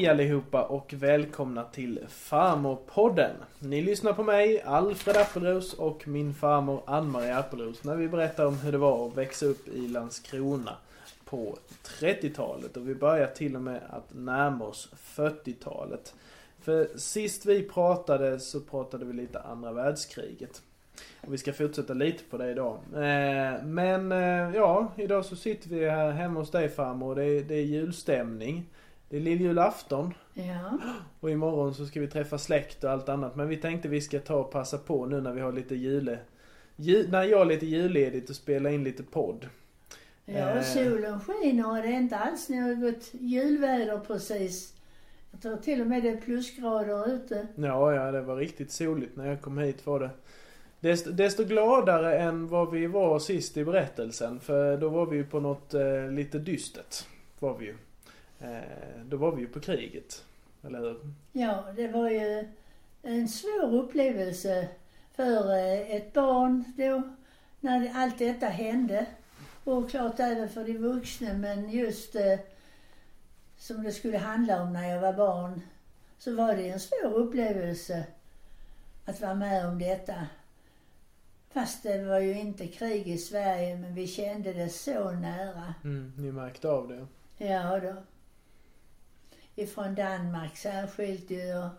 Hej 0.00 0.08
allihopa 0.08 0.62
och 0.62 0.92
välkomna 0.92 1.64
till 1.64 2.00
Farmorpodden. 2.08 3.36
Ni 3.58 3.82
lyssnar 3.82 4.12
på 4.12 4.22
mig, 4.22 4.62
Alfred 4.62 5.16
Appelros 5.16 5.74
och 5.74 6.08
min 6.08 6.34
farmor 6.34 6.82
Ann-Marie 6.86 7.36
Appelros 7.36 7.84
när 7.84 7.96
vi 7.96 8.08
berättar 8.08 8.46
om 8.46 8.58
hur 8.58 8.72
det 8.72 8.78
var 8.78 9.06
att 9.06 9.16
växa 9.16 9.46
upp 9.46 9.68
i 9.68 9.88
Landskrona 9.88 10.76
på 11.24 11.58
30-talet 11.84 12.76
och 12.76 12.88
vi 12.88 12.94
börjar 12.94 13.26
till 13.26 13.56
och 13.56 13.62
med 13.62 13.80
att 13.90 14.14
närma 14.14 14.64
oss 14.64 14.88
40-talet. 15.16 16.14
För 16.60 16.88
sist 16.98 17.46
vi 17.46 17.62
pratade 17.62 18.40
så 18.40 18.60
pratade 18.60 19.04
vi 19.04 19.12
lite 19.12 19.40
andra 19.40 19.72
världskriget. 19.72 20.62
Och 21.20 21.32
vi 21.32 21.38
ska 21.38 21.52
fortsätta 21.52 21.94
lite 21.94 22.24
på 22.24 22.36
det 22.36 22.50
idag. 22.50 22.78
Eh, 22.94 23.64
men 23.64 24.12
eh, 24.12 24.56
ja, 24.56 24.92
idag 24.96 25.24
så 25.24 25.36
sitter 25.36 25.68
vi 25.68 25.90
här 25.90 26.10
hemma 26.10 26.40
hos 26.40 26.50
dig 26.50 26.68
farmor. 26.68 27.14
Det 27.14 27.40
det 27.42 27.54
är 27.54 27.64
julstämning. 27.64 28.66
Det 29.10 29.16
är 29.16 29.20
lilljulafton. 29.20 30.14
Ja. 30.34 30.78
Och 31.20 31.30
imorgon 31.30 31.74
så 31.74 31.86
ska 31.86 32.00
vi 32.00 32.06
träffa 32.08 32.38
släkt 32.38 32.84
och 32.84 32.90
allt 32.90 33.08
annat. 33.08 33.36
Men 33.36 33.48
vi 33.48 33.56
tänkte 33.56 33.88
vi 33.88 34.00
ska 34.00 34.18
ta 34.20 34.34
och 34.34 34.50
passa 34.50 34.78
på 34.78 35.06
nu 35.06 35.20
när 35.20 35.32
vi 35.32 35.40
har 35.40 35.52
lite 35.52 35.74
jule... 35.74 36.18
Jul, 36.76 37.10
när 37.10 37.24
jag 37.24 37.38
har 37.38 37.44
lite 37.44 37.66
julledigt 37.66 38.30
och 38.30 38.36
spela 38.36 38.70
in 38.70 38.84
lite 38.84 39.02
podd. 39.02 39.48
Ja, 40.24 40.32
Eh. 40.34 40.62
solen 40.62 41.20
skiner 41.20 41.70
och 41.70 41.76
det 41.76 41.88
är 41.88 41.92
inte 42.00 42.16
alls 42.16 42.48
något 42.48 43.10
julväder 43.12 44.00
precis. 44.06 44.74
Jag 45.30 45.42
tror 45.42 45.56
till 45.56 45.80
och 45.80 45.86
med 45.86 46.02
det 46.02 46.08
är 46.08 46.16
plusgrader 46.16 47.14
ute. 47.14 47.46
Ja, 47.54 47.94
ja, 47.94 48.10
det 48.12 48.20
var 48.20 48.36
riktigt 48.36 48.70
soligt 48.72 49.16
när 49.16 49.26
jag 49.26 49.40
kom 49.40 49.58
hit 49.58 49.86
var 49.86 50.00
det. 50.00 50.10
Desto, 50.80 51.10
desto 51.10 51.44
gladare 51.44 52.18
än 52.18 52.48
vad 52.48 52.70
vi 52.70 52.86
var 52.86 53.18
sist 53.18 53.56
i 53.56 53.64
berättelsen. 53.64 54.40
För 54.40 54.76
då 54.76 54.88
var 54.88 55.06
vi 55.06 55.16
ju 55.16 55.24
på 55.24 55.40
något 55.40 55.74
eh, 55.74 56.10
lite 56.10 56.38
dystert. 56.38 57.04
Var 57.38 57.58
vi 57.58 57.66
ju. 57.66 57.74
Eh, 58.40 59.04
då 59.04 59.16
var 59.16 59.32
vi 59.32 59.40
ju 59.42 59.48
på 59.48 59.60
kriget. 59.60 60.24
Eller 60.62 60.80
hur? 60.80 61.00
Ja, 61.32 61.64
det 61.76 61.88
var 61.88 62.10
ju 62.10 62.48
en 63.02 63.28
svår 63.28 63.74
upplevelse 63.74 64.68
för 65.14 65.54
eh, 65.54 65.90
ett 65.90 66.12
barn 66.12 66.64
då, 66.76 67.02
när 67.60 67.92
allt 67.94 68.18
detta 68.18 68.46
hände. 68.46 69.06
Och 69.64 69.90
klart 69.90 70.20
även 70.20 70.48
för 70.48 70.64
de 70.64 70.78
vuxna, 70.78 71.34
men 71.34 71.70
just 71.70 72.14
eh, 72.14 72.38
som 73.56 73.82
det 73.82 73.92
skulle 73.92 74.18
handla 74.18 74.62
om 74.62 74.72
när 74.72 74.88
jag 74.88 75.00
var 75.00 75.12
barn, 75.12 75.60
så 76.18 76.36
var 76.36 76.56
det 76.56 76.68
en 76.68 76.80
svår 76.80 77.14
upplevelse 77.14 78.06
att 79.04 79.20
vara 79.20 79.34
med 79.34 79.68
om 79.68 79.78
detta. 79.78 80.26
Fast 81.52 81.82
det 81.82 82.04
var 82.04 82.18
ju 82.18 82.38
inte 82.40 82.66
krig 82.66 83.08
i 83.08 83.18
Sverige, 83.18 83.76
men 83.76 83.94
vi 83.94 84.06
kände 84.06 84.52
det 84.52 84.68
så 84.68 85.10
nära. 85.10 85.74
Mm, 85.84 86.12
ni 86.16 86.32
märkte 86.32 86.68
av 86.68 86.88
det. 86.88 87.06
Ja 87.46 87.80
då. 87.80 87.94
Ifrån 89.60 89.94
Danmark 89.94 90.56
särskilt 90.56 91.30
ju. 91.30 91.54
och 91.58 91.70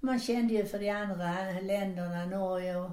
Man 0.00 0.20
kände 0.20 0.54
ju 0.54 0.66
för 0.66 0.78
de 0.78 0.90
andra 0.90 1.60
länderna, 1.60 2.26
Norge 2.26 2.76
och, 2.76 2.90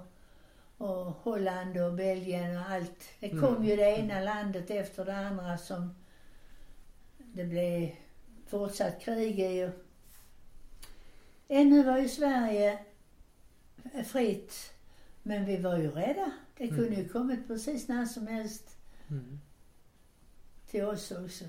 och 0.77 1.05
Holland 1.05 1.77
och 1.77 1.93
Belgien 1.93 2.57
och 2.57 2.69
allt. 2.69 3.03
Det 3.19 3.29
kom 3.29 3.55
Mm. 3.55 3.63
ju 3.65 3.75
det 3.75 3.97
ena 3.97 4.19
landet 4.19 4.69
efter 4.69 5.05
det 5.05 5.17
andra 5.17 5.57
som 5.57 5.95
det 7.17 7.43
blev 7.43 7.89
fortsatt 8.47 9.01
krig 9.01 9.39
i. 9.39 9.69
Ännu 11.47 11.83
var 11.83 11.97
ju 11.97 12.07
Sverige 12.09 12.79
fritt. 14.05 14.73
Men 15.23 15.45
vi 15.45 15.57
var 15.57 15.77
ju 15.77 15.91
rädda. 15.91 16.31
Det 16.57 16.67
kunde 16.67 16.87
Mm. 16.87 16.99
ju 16.99 17.09
kommit 17.09 17.47
precis 17.47 17.87
när 17.87 18.05
som 18.05 18.27
helst 18.27 18.77
Mm. 19.09 19.39
till 20.69 20.83
oss 20.85 21.11
också. 21.11 21.45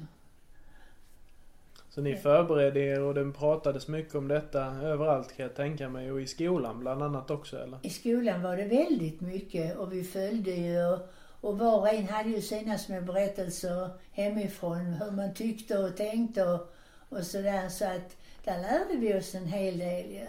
Så 1.99 2.03
ni 2.03 2.17
förberedde 2.17 2.81
er 2.81 3.01
och 3.01 3.15
det 3.15 3.33
pratades 3.33 3.89
mycket 3.89 4.15
om 4.15 4.29
detta 4.29 4.65
överallt 4.65 5.37
kan 5.37 5.47
jag 5.47 5.55
tänka 5.55 5.89
mig. 5.89 6.13
Och 6.13 6.21
i 6.21 6.27
skolan 6.27 6.81
bland 6.81 7.03
annat 7.03 7.31
också 7.31 7.59
eller? 7.59 7.79
I 7.83 7.91
skolan 7.91 8.43
var 8.43 8.57
det 8.57 8.65
väldigt 8.65 9.21
mycket 9.21 9.77
och 9.77 9.93
vi 9.93 10.05
följde 10.05 10.51
ju 10.51 10.87
och, 10.87 10.99
och 11.41 11.59
var 11.59 11.79
och 11.79 11.89
en 11.89 12.09
hade 12.09 12.29
ju 12.29 12.43
sina 12.43 12.79
små 12.79 13.01
berättelser 13.01 13.91
hemifrån 14.13 14.79
hur 14.79 15.11
man 15.11 15.35
tyckte 15.35 15.79
och 15.79 15.97
tänkte 15.97 16.45
och, 16.45 16.75
och 17.09 17.25
sådär 17.27 17.69
så 17.69 17.85
att 17.85 18.17
där 18.45 18.59
lärde 18.63 18.97
vi 18.97 19.19
oss 19.19 19.35
en 19.35 19.47
hel 19.47 19.79
del 19.79 20.11
ju. 20.11 20.27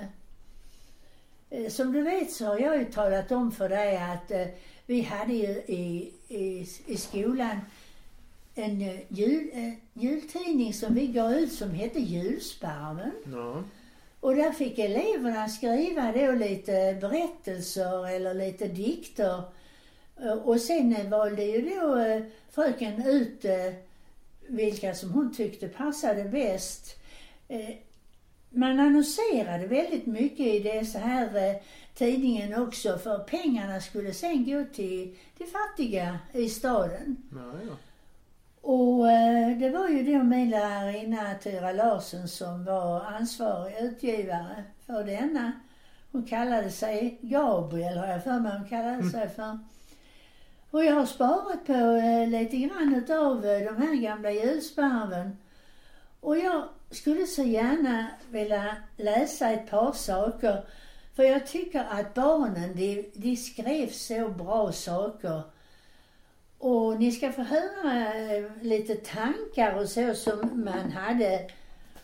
Eh, 1.49 1.69
Som 1.69 1.93
du 1.93 2.01
vet 2.01 2.31
så 2.31 2.45
har 2.45 2.59
jag 2.59 2.77
ju 2.79 2.85
talat 2.85 3.31
om 3.31 3.51
för 3.51 3.69
dig 3.69 3.97
att 3.97 4.31
eh, 4.31 4.47
vi 4.85 5.01
hade 5.01 5.33
ju 5.33 5.49
i, 5.67 6.13
i, 6.27 6.67
i 6.85 6.97
skolan 6.97 7.59
en 8.59 8.81
eh, 8.81 8.99
jul, 9.09 9.49
eh, 9.53 9.73
jultidning 9.93 10.73
som 10.73 10.93
vi 10.93 11.07
gav 11.07 11.33
ut 11.33 11.53
som 11.53 11.71
hette 11.71 11.99
Julsparven. 11.99 13.11
Ja. 13.33 13.63
Och 14.19 14.35
där 14.35 14.51
fick 14.51 14.79
eleverna 14.79 15.49
skriva 15.49 16.11
då 16.11 16.31
lite 16.31 16.97
berättelser 17.01 18.07
eller 18.07 18.33
lite 18.33 18.67
dikter. 18.67 19.41
Eh, 20.21 20.31
Och 20.33 20.61
sen 20.61 20.95
eh, 20.95 21.09
valde 21.09 21.43
ju 21.43 21.69
då 21.69 22.21
fröken 22.51 23.07
ut 23.07 23.45
vilka 24.47 24.95
som 24.95 25.09
hon 25.11 25.33
tyckte 25.33 25.67
passade 25.67 26.23
bäst. 26.23 26.95
Man 28.49 28.79
annonserade 28.79 29.67
väldigt 29.67 30.05
mycket 30.05 30.39
i 30.39 30.59
det 30.59 30.85
så 30.85 30.97
här 30.97 31.55
tidningen 31.93 32.61
också 32.63 32.97
för 32.97 33.19
pengarna 33.19 33.81
skulle 33.81 34.13
sen 34.13 34.45
gå 34.45 34.65
till 34.73 35.15
de 35.37 35.45
fattiga 35.45 36.19
i 36.33 36.49
staden. 36.49 37.17
Ja, 37.31 37.51
ja. 37.67 37.75
Och 38.71 39.11
eh, 39.11 39.57
det 39.57 39.69
var 39.69 39.87
ju 39.89 40.03
då 40.03 40.23
min 40.23 40.49
lärarinna 40.49 41.35
Tyra 41.43 41.71
Larsson 41.71 42.27
som 42.27 42.65
var 42.65 43.01
ansvarig 43.01 43.75
utgivare 43.79 44.63
för 44.85 45.03
denna. 45.03 45.51
Hon 46.11 46.23
kallade 46.23 46.71
sig 46.71 47.17
Gabriel 47.21 47.97
har 47.97 48.07
jag 48.07 48.23
för 48.23 48.39
mig 48.39 48.57
hon 48.57 48.69
kallade 48.69 49.09
sig 49.09 49.29
för. 49.29 49.59
Och 50.71 50.85
jag 50.85 50.93
har 50.93 51.05
sparat 51.05 51.65
på 51.65 51.73
eh, 51.73 52.27
lite 52.27 52.57
grann 52.57 52.95
utav 52.95 53.45
eh, 53.45 53.59
de 53.59 53.87
här 53.87 53.95
gamla 53.95 54.31
julsparven. 54.31 55.37
Och 56.19 56.37
jag 56.37 56.63
skulle 56.91 57.27
så 57.27 57.43
gärna 57.43 58.07
vilja 58.29 58.75
läsa 58.97 59.49
ett 59.49 59.69
par 59.69 59.91
saker. 59.91 60.63
För 61.15 61.23
jag 61.23 61.47
tycker 61.47 61.85
att 61.89 62.13
barnen, 62.13 62.75
de, 62.75 63.11
de 63.13 63.35
skrev 63.35 63.89
så 63.89 64.29
bra 64.29 64.71
saker. 64.71 65.41
Och 66.59 66.99
ni 66.99 67.11
ska 67.11 67.31
få 67.31 67.41
höra 67.41 68.13
eh, 68.13 68.45
lite 68.61 68.95
tankar 68.95 69.73
och 69.73 69.89
så 69.89 70.15
som 70.15 70.63
man 70.65 70.91
hade. 70.91 71.51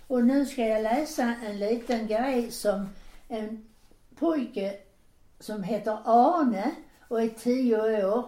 Och 0.08 0.24
nu 0.24 0.46
ska 0.46 0.62
jag 0.62 0.84
läsa 0.84 1.34
en 1.46 1.60
liten 1.60 2.08
grej 2.08 2.52
som 2.52 2.90
en 3.28 3.66
pojke 4.20 4.78
som 5.40 5.64
heter 5.64 5.98
Arne 6.06 6.72
och 7.08 7.22
är 7.22 7.30
tio 7.30 8.06
år 8.06 8.26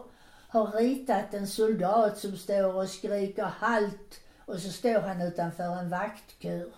har 0.48 0.72
ritat 0.72 1.34
en 1.34 1.48
soldat 1.48 2.18
som 2.18 2.38
står 2.38 2.76
och 2.76 2.90
skriker 2.90 3.44
halt 3.44 4.20
och 4.46 4.60
så 4.60 4.70
står 4.70 5.00
han 5.00 5.22
utanför 5.22 5.80
en 5.80 5.90
vaktkur. 5.90 6.72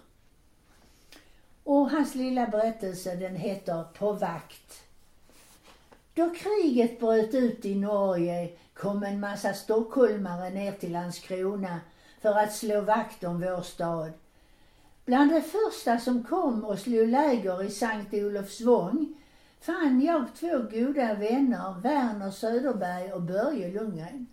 Och 1.64 1.90
hans 1.90 2.16
lilla 2.16 2.48
berättelse 2.48 3.16
den 3.16 3.36
heter 3.36 3.84
På 3.84 4.14
vakt. 4.14 4.84
Då 6.14 6.30
kriget 6.30 7.00
bröt 7.00 7.34
ut 7.34 7.66
i 7.66 7.76
Norge 7.76 8.50
kom 8.80 9.04
en 9.04 9.20
massa 9.20 9.54
stockholmare 9.54 10.50
ner 10.50 10.72
till 10.72 10.92
Landskrona 10.92 11.80
för 12.22 12.36
att 12.36 12.54
slå 12.54 12.82
vakt 12.82 13.24
om 13.24 13.42
vår 13.42 13.62
stad. 13.62 14.12
Bland 15.06 15.32
de 15.32 15.42
första 15.42 16.00
som 16.00 16.24
kom 16.24 16.64
och 16.64 16.80
slog 16.80 17.08
läger 17.08 17.64
i 17.64 17.70
Sankt 17.70 18.14
Olofsvång 18.14 19.14
fann 19.62 20.02
jag 20.02 20.26
två 20.36 20.58
goda 20.58 21.14
vänner, 21.14 21.82
Verner 21.82 22.32
Söderberg 22.32 23.14
och 23.14 23.22
Börje 23.22 23.72
Lundgren. 23.72 24.28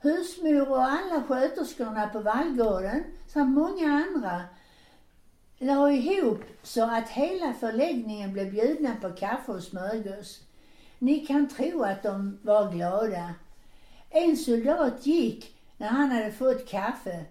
Husmor 0.00 0.70
och 0.70 0.82
alla 0.82 1.22
sköterskorna 1.28 2.08
på 2.08 2.20
Vallgården 2.20 3.04
samt 3.26 3.54
många 3.54 3.86
andra 3.86 4.42
la 5.58 5.90
ihop 5.90 6.42
så 6.62 6.84
att 6.84 7.08
hela 7.08 7.52
förläggningen 7.52 8.32
blev 8.32 8.50
bjudna 8.50 8.96
på 9.00 9.10
kaffe 9.10 9.52
och 9.52 9.62
smörgås. 9.62 10.40
Ni 10.98 11.26
kan 11.26 11.48
tro 11.48 11.82
att 11.82 12.02
de 12.02 12.38
var 12.42 12.72
glada. 12.72 13.34
En 14.18 14.36
soldat 14.36 15.06
gick 15.06 15.54
när 15.76 15.88
han 15.88 16.10
hade 16.10 16.32
fått 16.32 16.68
kaffe. 16.68 17.24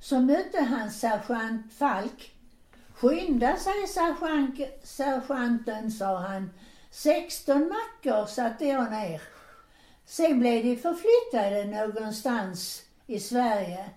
Så 0.00 0.20
mötte 0.20 0.60
han 0.60 0.90
sergeant 0.90 1.72
Falk. 1.72 2.32
Skynda 2.94 3.56
sig 3.56 3.86
sergeant, 3.88 4.60
sergeanten, 4.82 5.90
sa 5.90 6.18
han. 6.18 6.50
16 6.90 7.68
mackor 7.68 8.26
satte 8.26 8.64
jag 8.64 8.90
ner. 8.90 9.22
Sen 10.06 10.40
blev 10.40 10.64
de 10.64 10.76
förflyttade 10.76 11.64
någonstans 11.64 12.82
i 13.06 13.20
Sverige. 13.20 13.90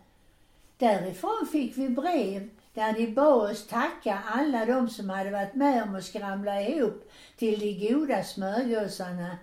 Därifrån 0.77 1.47
fick 1.51 1.77
vi 1.77 1.89
brev 1.89 2.49
där 2.73 2.93
de 2.93 3.07
bad 3.07 3.51
oss 3.51 3.67
tacka 3.67 4.19
alla 4.25 4.65
de 4.65 4.89
som 4.89 5.09
hade 5.09 5.31
varit 5.31 5.55
med 5.55 5.83
om 5.83 5.95
att 5.95 6.03
skramla 6.03 6.61
ihop 6.61 7.11
till 7.37 7.59
de 7.59 7.89
goda 7.89 8.23
smörgåsarna 8.23 9.37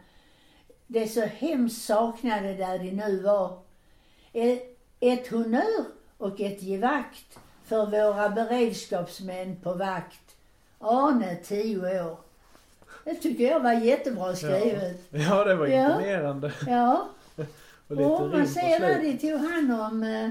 de 0.91 1.07
så 1.09 1.21
hemskt 1.21 1.83
saknade 1.85 2.55
där 2.55 2.79
de 2.79 2.91
nu 2.91 3.23
var. 3.23 3.59
Ett, 4.33 4.79
ett 5.01 5.29
honnör 5.31 5.85
och 6.19 6.41
ett 6.41 6.63
givakt 6.63 7.39
för 7.65 7.87
våra 7.87 8.29
beredskapsmän 8.29 9.57
på 9.63 9.73
vakt. 9.75 10.37
Arne, 10.79 11.37
10 11.45 12.03
år. 12.05 12.17
Det 13.05 13.15
tycker 13.15 13.45
jag 13.51 13.61
var 13.61 13.73
jättebra 13.73 14.37
skrivet. 14.37 15.01
Ja, 15.11 15.45
det 15.45 15.55
var 15.55 15.67
Ja. 15.67 15.91
imponerande. 15.91 16.53
Ja, 16.67 17.09
Och 17.89 17.97
lite 17.97 18.05
och 18.09 18.31
man 18.31 18.47
ser 18.49 18.79
slutet. 18.79 19.21
de 19.21 19.31
tog 19.31 19.41
hand 19.41 19.73
om 19.73 20.03
eh, 20.03 20.31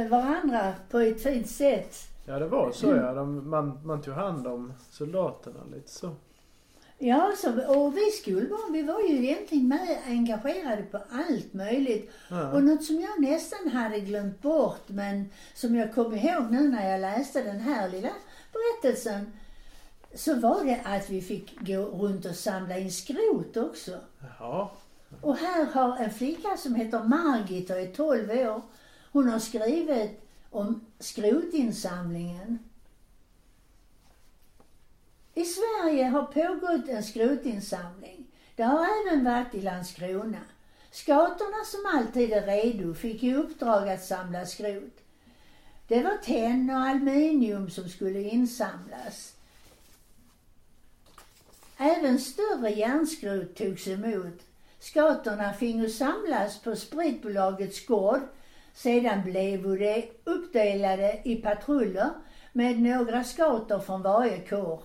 eh, 0.00 0.08
varandra 0.08 0.74
på 0.90 0.98
ett 0.98 1.22
fint 1.22 1.50
sätt. 1.50 1.96
Ja, 2.26 2.38
det 2.38 2.46
var 2.46 2.72
så 2.72 2.86
ja. 2.86 3.12
De, 3.14 3.50
man, 3.50 3.80
man 3.84 4.02
tog 4.02 4.14
hand 4.14 4.46
om 4.46 4.72
soldaterna 4.90 5.60
lite 5.74 5.90
så. 5.90 6.10
Ja, 6.98 7.32
så, 7.36 7.76
och 7.76 7.96
vi 7.96 8.10
skolbarn, 8.10 8.72
vi 8.72 8.82
var 8.82 9.00
ju 9.00 9.24
egentligen 9.24 9.68
med 9.68 9.98
engagerade 10.06 10.82
på 10.82 10.98
allt 11.10 11.54
möjligt. 11.54 12.12
Ja. 12.30 12.52
Och 12.52 12.64
något 12.64 12.84
som 12.84 13.00
jag 13.00 13.20
nästan 13.20 13.68
hade 13.68 14.00
glömt 14.00 14.42
bort, 14.42 14.88
men 14.88 15.30
som 15.54 15.74
jag 15.74 15.94
kom 15.94 16.14
ihåg 16.14 16.50
nu 16.50 16.68
när 16.68 16.90
jag 16.90 17.00
läste 17.00 17.42
den 17.42 17.60
här 17.60 17.88
lilla 17.88 18.10
berättelsen, 18.52 19.32
så 20.14 20.34
var 20.34 20.64
det 20.64 20.80
att 20.84 21.10
vi 21.10 21.22
fick 21.22 21.60
gå 21.60 21.82
runt 21.82 22.24
och 22.26 22.34
samla 22.34 22.78
in 22.78 22.92
skrot 22.92 23.56
också. 23.56 24.00
Ja. 24.38 24.72
Och 25.20 25.36
här 25.36 25.64
har 25.64 25.96
en 25.96 26.10
flicka 26.10 26.56
som 26.56 26.74
heter 26.74 27.04
Margit 27.04 27.70
och 27.70 27.76
är 27.76 27.86
12 27.86 28.30
år. 28.30 28.62
Hon 29.12 29.28
har 29.28 29.38
skrivit 29.38 30.20
om 30.50 30.86
skrotinsamlingen. 30.98 32.58
I 35.34 35.44
Sverige 35.44 36.04
har 36.04 36.22
pågått 36.22 36.88
en 36.88 37.02
skrotinsamling. 37.02 38.26
Det 38.56 38.62
har 38.62 38.86
även 38.86 39.24
varit 39.24 39.54
i 39.54 39.60
Landskrona. 39.60 40.40
Skatorna 40.90 41.64
som 41.64 41.98
alltid 41.98 42.32
är 42.32 42.46
redo 42.46 42.94
fick 42.94 43.22
i 43.22 43.34
uppdrag 43.34 43.88
att 43.88 44.04
samla 44.04 44.46
skrot. 44.46 45.00
Det 45.88 46.02
var 46.02 46.16
tenn 46.16 46.70
och 46.70 46.80
aluminium 46.80 47.70
som 47.70 47.88
skulle 47.88 48.20
insamlas. 48.20 49.34
Även 51.76 52.18
större 52.18 52.70
järnskrot 52.70 53.56
togs 53.56 53.88
emot. 53.88 54.40
Skatorna 54.78 55.52
fingo 55.52 55.88
samlas 55.88 56.58
på 56.58 56.76
spritbolagets 56.76 57.86
gård. 57.86 58.20
Sedan 58.74 59.22
blev 59.22 59.78
de 59.78 60.10
uppdelade 60.24 61.20
i 61.24 61.36
patruller 61.36 62.10
med 62.52 62.80
några 62.80 63.24
skator 63.24 63.78
från 63.78 64.02
varje 64.02 64.38
kår. 64.38 64.82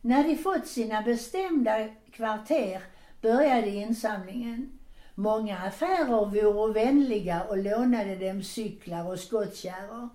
När 0.00 0.24
de 0.24 0.36
fått 0.36 0.66
sina 0.66 1.02
bestämda 1.02 1.88
kvarter 2.12 2.82
började 3.20 3.68
insamlingen. 3.68 4.78
Många 5.14 5.58
affärer 5.58 6.26
vore 6.26 6.72
vänliga 6.72 7.42
och 7.42 7.58
lånade 7.58 8.16
dem 8.16 8.42
cyklar 8.42 9.12
och 9.12 9.18
skottkärror. 9.18 10.08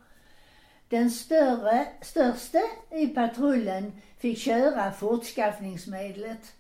Den 0.90 1.12
större, 1.12 1.88
störste 2.02 2.62
i 2.92 3.08
patrullen 3.08 3.92
fick 4.18 4.38
köra 4.38 4.92
fortskaffningsmedlet. 4.92 6.54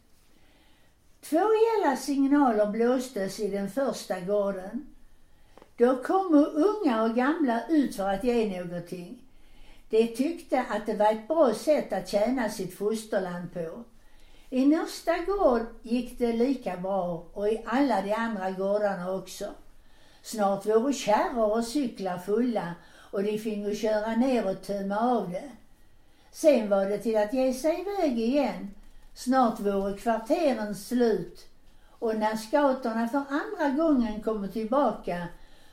Två 1.21 1.37
gälla 1.37 1.95
signaler 1.95 2.65
blåstes 2.65 3.39
i 3.39 3.47
den 3.47 3.69
första 3.69 4.19
gården. 4.19 4.87
Då 5.77 6.03
kom 6.03 6.33
unga 6.53 7.03
och 7.03 7.15
gamla 7.15 7.67
ut 7.67 7.95
för 7.95 8.09
att 8.09 8.23
ge 8.23 8.63
någonting. 8.63 9.24
De 9.89 10.07
tyckte 10.07 10.65
att 10.69 10.85
det 10.85 10.93
var 10.93 11.11
ett 11.11 11.27
bra 11.27 11.53
sätt 11.53 11.93
att 11.93 12.09
tjäna 12.09 12.49
sitt 12.49 12.77
fosterland 12.77 13.53
på. 13.53 13.83
I 14.49 14.65
nästa 14.65 15.17
gård 15.17 15.61
gick 15.81 16.19
det 16.19 16.33
lika 16.33 16.77
bra 16.77 17.25
och 17.33 17.47
i 17.49 17.61
alla 17.65 18.01
de 18.01 18.13
andra 18.13 18.51
gårdarna 18.51 19.11
också. 19.11 19.45
Snart 20.21 20.65
vore 20.65 20.93
kärror 20.93 21.57
och 21.57 21.63
cyklar 21.63 22.17
fulla 22.17 22.75
och 23.11 23.23
de 23.23 23.37
fingo 23.37 23.75
köra 23.75 24.15
ner 24.15 24.49
och 24.49 24.61
tömma 24.61 24.99
av 24.99 25.29
det. 25.29 25.51
Sen 26.31 26.69
var 26.69 26.85
det 26.85 26.97
till 26.97 27.17
att 27.17 27.33
ge 27.33 27.53
sig 27.53 27.81
iväg 27.81 28.19
igen. 28.19 28.71
Snart 29.13 29.59
vore 29.59 29.97
kvarteren 29.97 30.75
slut 30.75 31.47
och 31.99 32.15
när 32.15 32.35
scouterna 32.35 33.07
för 33.07 33.23
andra 33.29 33.83
gången 33.83 34.21
kom 34.21 34.49
tillbaka 34.49 35.27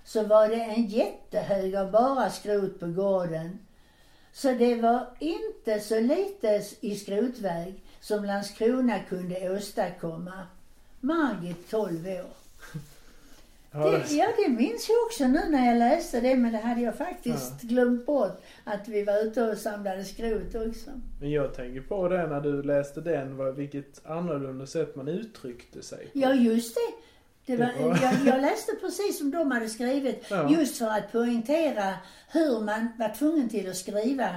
så 0.05 0.25
var 0.25 0.49
det 0.49 0.63
en 0.63 0.87
jättehög 0.87 1.77
av 1.77 1.91
bara 1.91 2.31
skrot 2.31 2.81
på 2.81 2.87
gården. 2.87 3.59
Så 4.33 4.53
det 4.53 4.75
var 4.75 5.07
inte 5.19 5.81
så 5.81 6.01
lite 6.01 6.63
i 6.81 6.97
skrotväg 6.97 7.75
som 8.01 8.25
Landskrona 8.25 8.99
kunde 9.09 9.51
åstadkomma. 9.57 10.33
Margit, 11.01 11.71
12 11.71 12.07
år. 12.07 12.25
Ja, 13.75 13.91
Det, 13.91 14.15
ja, 14.15 14.29
det 14.37 14.49
minns 14.49 14.89
jag 14.89 14.99
också 15.07 15.27
nu 15.27 15.41
när 15.49 15.67
jag 15.67 15.79
läste 15.79 16.21
det, 16.21 16.37
men 16.37 16.53
det 16.53 16.59
hade 16.59 16.81
jag 16.81 16.97
faktiskt 16.99 17.61
glömt 17.63 18.07
bort. 18.07 18.41
Att 18.65 18.89
vi 18.89 19.05
var 19.05 19.25
ute 19.27 19.43
och 19.43 19.59
samlade 19.59 20.05
skrot 20.05 20.55
också. 20.55 20.91
men 21.21 21.31
jag 21.31 21.55
tänker 21.55 21.81
på 21.81 22.09
det 22.09 22.27
när 22.27 22.41
du 22.41 22.63
läste 22.63 23.01
den, 23.01 23.37
vad- 23.37 23.55
vilket 23.57 24.01
annorlunda 24.07 24.67
sätt 24.67 24.97
man 24.97 25.09
uttryckte 25.09 25.83
sig 25.83 25.99
på. 26.13 26.19
Ja, 26.19 26.35
just 26.35 26.75
det. 26.75 26.81
Det 27.47 27.57
var, 27.57 27.67
Det 27.79 27.85
var- 27.85 27.99
jag, 28.03 28.15
jag 28.35 28.41
läste 28.41 28.73
precis 28.81 29.19
som 29.19 29.31
de 29.31 29.51
hade 29.51 29.69
skrivit, 29.69 30.25
Ja. 30.31 30.51
just 30.51 30.79
för 30.79 30.87
att 30.89 31.13
poängtera 31.13 31.95
hur 32.33 32.61
man 32.61 32.89
var 32.99 33.09
tvungen 33.19 33.49
till 33.49 33.71
att 33.71 33.77
skriva 33.77 34.29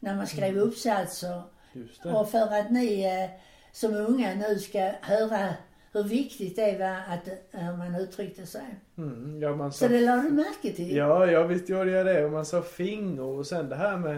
när 0.00 0.16
man 0.16 0.26
skrev 0.26 0.48
Mm. 0.50 0.62
uppsatser. 0.68 1.42
Och 2.04 2.30
för 2.30 2.58
att 2.60 2.70
ni 2.70 3.02
eh, 3.04 3.30
som 3.72 3.94
unga 3.94 4.34
nu 4.34 4.58
ska 4.58 4.92
höra 5.00 5.54
hur 5.92 6.02
viktigt 6.02 6.56
det 6.56 6.78
var 6.78 7.14
att 7.14 7.28
eh, 7.54 7.76
man 7.78 7.94
uttryckte 7.94 8.46
sig. 8.46 8.62
Mm, 8.98 9.40
ja, 9.42 9.56
man 9.56 9.72
Så 9.72 9.78
sa, 9.78 9.88
det 9.88 10.00
lade 10.00 10.22
du 10.22 10.30
märke 10.30 10.72
till? 10.72 10.96
ja, 10.96 11.26
ja, 11.26 11.42
visst 11.42 11.68
gjorde 11.68 11.90
jag 11.90 12.06
det. 12.06 12.24
Och 12.24 12.30
man 12.32 12.46
sa 12.46 12.62
finger 12.62 13.22
och 13.22 13.46
sen 13.46 13.68
det 13.68 13.76
här 13.76 13.96
med 13.96 14.16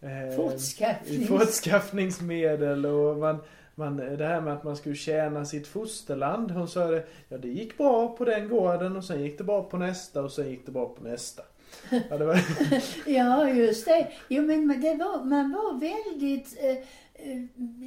eh, 0.00 0.36
Fortskaffnings- 0.38 1.26
fortskaffningsmedel 1.26 2.86
och 2.86 3.16
man, 3.16 3.38
man, 3.74 3.96
det 3.96 4.26
här 4.26 4.40
med 4.40 4.52
att 4.52 4.64
man 4.64 4.76
skulle 4.76 4.94
tjäna 4.94 5.44
sitt 5.44 5.66
fosterland. 5.66 6.50
Hon 6.50 6.68
sa 6.68 6.86
det, 6.86 7.06
ja 7.28 7.38
det 7.38 7.48
gick 7.48 7.78
bra 7.78 8.16
på 8.16 8.24
den 8.24 8.48
gården 8.48 8.96
och 8.96 9.04
sen 9.04 9.22
gick 9.22 9.38
det 9.38 9.44
bra 9.44 9.62
på 9.62 9.76
nästa 9.76 10.22
och 10.22 10.32
sen 10.32 10.50
gick 10.50 10.66
det 10.66 10.72
bra 10.72 10.88
på 10.88 11.04
nästa. 11.04 11.42
Ja, 12.10 12.18
det 12.18 12.24
var, 12.24 12.40
Ja, 13.06 13.48
just 13.50 13.84
det. 13.86 14.08
Jo, 14.28 14.42
men 14.42 14.80
det 14.80 14.94
var, 14.94 15.24
man 15.24 15.50
var 15.52 15.80
väldigt 15.80 16.58
eh, 16.60 16.70
eh, 17.28 17.42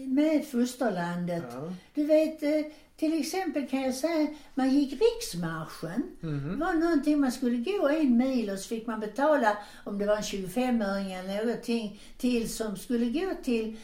med 0.07 0.45
fosterlandet. 0.47 1.43
ja. 1.51 1.73
Du 1.93 2.05
vet, 2.05 2.43
eh, 2.43 2.71
till 2.97 3.19
exempel 3.19 3.67
kan 3.67 3.81
jag 3.81 3.93
säga, 3.95 4.27
man 4.55 4.69
gick 4.69 5.01
riksmarschen. 5.01 6.03
Mhm. 6.19 6.59
Det 6.59 6.65
var 6.65 6.73
någonting 6.73 7.19
man 7.19 7.31
skulle 7.31 7.57
gå 7.57 7.87
en 7.89 8.17
mil 8.17 8.49
och 8.49 8.59
så 8.59 8.67
fick 8.67 8.87
man 8.87 8.99
betala 8.99 9.57
om 9.83 9.97
det 9.97 10.05
var 10.05 10.15
en 10.15 10.21
25-öring 10.23 11.13
eller 11.13 11.45
någonting 11.45 11.99
till 12.17 12.49
som 12.53 12.77
skulle 12.77 13.05
gå 13.05 13.31
till 13.43 13.77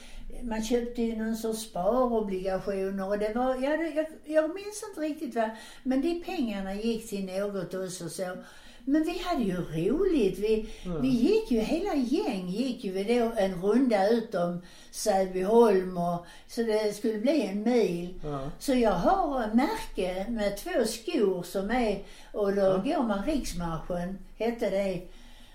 man 0.43 0.63
köpte 0.63 1.01
ju 1.01 1.15
någon 1.15 1.35
sorts 1.35 1.59
sparobligationer 1.61 3.07
och 3.07 3.19
det 3.19 3.33
var, 3.33 3.55
ja, 3.55 3.75
jag, 3.95 4.05
jag 4.25 4.55
minns 4.55 4.83
inte 4.89 5.01
riktigt 5.01 5.35
vad, 5.35 5.49
men 5.83 6.01
de 6.01 6.23
pengarna 6.25 6.75
gick 6.75 7.09
till 7.09 7.25
något 7.25 7.73
också 7.73 8.09
så. 8.09 8.37
Men 8.85 9.03
vi 9.03 9.21
hade 9.23 9.43
ju 9.43 9.55
roligt. 9.55 10.39
Vi, 10.39 10.69
vi 11.01 11.07
gick 11.07 11.51
ju, 11.51 11.59
hela 11.59 11.95
gäng 11.95 12.47
gick 12.49 12.83
ju 12.83 13.03
då 13.03 13.31
en 13.37 13.61
runda 13.61 14.09
utom 14.09 14.61
Säbyholm 14.91 15.97
och 15.97 16.25
så 16.47 16.61
det 16.61 16.95
skulle 16.95 17.17
bli 17.17 17.41
en 17.41 17.63
mil. 17.63 18.13
Ja. 18.23 18.49
Så 18.59 18.73
jag 18.73 18.91
har 18.91 19.53
märke 19.53 20.25
med 20.29 20.57
två 20.57 20.85
skor 20.85 21.43
som 21.43 21.71
är, 21.71 22.03
och 22.31 22.55
då 22.55 22.81
går 22.85 23.03
man 23.03 23.25
riksmarschen, 23.25 24.17
hette 24.37 24.69
det. 24.69 25.01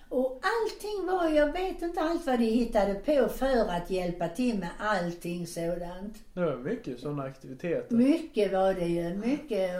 Och 0.08 0.40
allting 0.42 1.06
var, 1.06 1.28
jag 1.28 1.52
vet 1.52 1.82
inte 1.82 2.00
allt 2.00 2.26
vad 2.26 2.38
de 2.38 2.44
hittade 2.44 2.94
på 2.94 3.28
för 3.28 3.70
att 3.70 3.90
hjälpa 3.90 4.28
till 4.28 4.58
med 4.58 4.70
allting 4.78 5.46
sådant. 5.46 6.16
Det 6.32 6.40
var 6.40 6.56
mycket 6.56 7.00
sådana 7.00 7.22
aktiviteter. 7.22 7.96
Mycket 7.96 8.52
var 8.52 8.74
det 8.74 8.86
ju, 8.86 9.14
mycket, 9.14 9.70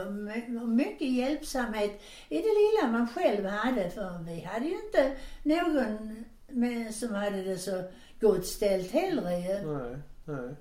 mycket 0.68 1.08
hjälpsamhet 1.08 2.02
i 2.28 2.36
det 2.36 2.42
lilla 2.42 2.92
man 2.92 3.08
själv 3.08 3.46
hade. 3.46 3.90
För 3.90 4.24
vi 4.26 4.40
hade 4.40 4.66
ju 4.66 4.74
inte 4.86 5.12
någon 5.42 6.24
med, 6.48 6.94
som 6.94 7.14
hade 7.14 7.42
det 7.42 7.58
så 7.58 7.82
gott 8.20 8.46
ställt 8.46 8.90
heller 8.90 9.30
ju. 9.30 9.72
Nej, 9.72 9.96
nej. 10.24 10.54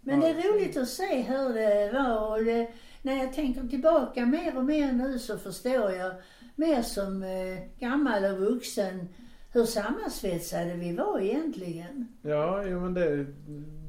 Men 0.00 0.20
det 0.20 0.28
är 0.28 0.52
roligt 0.52 0.76
att 0.76 0.88
se 0.88 1.22
hur 1.22 1.54
det 1.54 1.92
var 1.92 2.38
och 2.38 2.44
det, 2.44 2.68
när 3.02 3.16
jag 3.16 3.32
tänker 3.34 3.68
tillbaka 3.68 4.26
mer 4.26 4.56
och 4.56 4.64
mer 4.64 4.92
nu 4.92 5.18
så 5.18 5.38
förstår 5.38 5.92
jag 5.92 6.14
mer 6.54 6.82
som 6.82 7.22
eh, 7.22 7.58
gammal 7.78 8.24
och 8.24 8.38
vuxen 8.38 9.08
hur 9.52 9.64
sammansvetsade 9.64 10.74
vi 10.74 10.92
var 10.92 11.20
egentligen. 11.20 12.08
Ja, 12.22 12.64
jo, 12.66 12.80
men 12.80 12.94
det, 12.94 13.26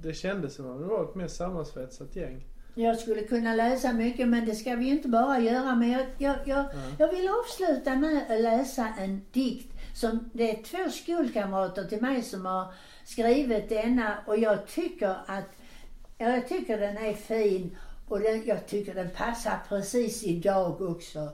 det 0.03 0.13
kändes 0.13 0.55
som 0.55 0.71
att 0.71 0.79
det 0.79 0.85
var 0.85 1.03
ett 1.03 1.15
mer 1.15 1.27
sammansvetsat 1.27 2.15
gäng. 2.15 2.45
Jag 2.75 2.99
skulle 2.99 3.21
kunna 3.21 3.55
läsa 3.55 3.93
mycket 3.93 4.27
men 4.27 4.45
det 4.45 4.55
ska 4.55 4.75
vi 4.75 4.85
ju 4.85 4.91
inte 4.91 5.07
bara 5.07 5.39
göra 5.39 5.75
men 5.75 5.91
jag, 5.91 6.05
jag, 6.17 6.35
jag, 6.45 6.65
jag 6.99 7.11
vill 7.11 7.29
avsluta 7.29 7.95
med 7.95 8.25
att 8.29 8.41
läsa 8.41 8.87
en 8.99 9.21
dikt 9.31 9.73
som 9.93 10.29
det 10.33 10.51
är 10.51 10.63
två 10.63 10.89
skolkamrater 10.91 11.83
till 11.83 12.01
mig 12.01 12.21
som 12.21 12.45
har 12.45 12.73
skrivit 13.05 13.69
denna 13.69 14.17
och 14.27 14.37
jag 14.37 14.67
tycker 14.67 15.15
att 15.25 15.55
Ja, 16.17 16.29
jag 16.29 16.47
tycker 16.47 16.77
den 16.77 16.97
är 16.97 17.13
fin 17.13 17.77
och 18.07 18.19
den, 18.19 18.45
jag 18.45 18.67
tycker 18.67 18.93
den 18.93 19.09
passar 19.09 19.59
precis 19.69 20.23
idag 20.23 20.81
också. 20.81 21.29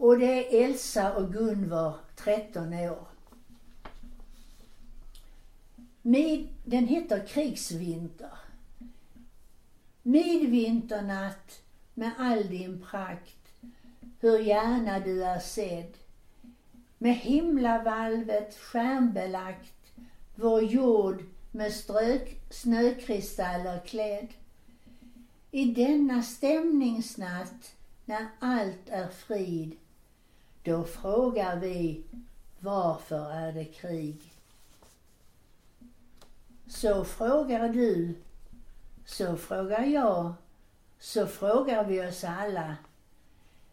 Och 0.00 0.18
det 0.18 0.26
är 0.26 0.64
Elsa 0.64 1.14
och 1.14 1.32
Gunvor, 1.32 1.94
13 2.16 2.74
år. 2.74 3.06
Mid, 6.02 6.48
den 6.64 6.86
heter 6.86 7.26
Krigsvinter. 7.26 8.38
Midvinternatt 10.02 11.62
med 11.94 12.10
all 12.18 12.48
din 12.48 12.84
prakt, 12.90 13.52
hur 14.20 14.38
gärna 14.38 15.00
du 15.00 15.24
är 15.24 15.38
sedd. 15.38 15.92
Med 16.98 17.14
himlavalvet 17.14 18.54
stjärnbelagt, 18.58 19.92
vår 20.34 20.62
jord 20.62 21.24
med 21.50 21.72
strök, 21.72 22.36
snökristaller 22.50 23.80
klädd. 23.86 24.28
I 25.50 25.64
denna 25.64 26.22
stämningsnatt, 26.22 27.74
när 28.04 28.26
allt 28.38 28.88
är 28.88 29.08
frid, 29.08 29.76
då 30.62 30.84
frågar 30.84 31.56
vi, 31.56 32.02
varför 32.58 33.30
är 33.30 33.52
det 33.52 33.64
krig? 33.64 34.32
Så 36.66 37.04
frågar 37.04 37.68
du, 37.68 38.14
så 39.06 39.36
frågar 39.36 39.84
jag, 39.84 40.32
så 40.98 41.26
frågar 41.26 41.84
vi 41.84 42.08
oss 42.08 42.24
alla. 42.24 42.76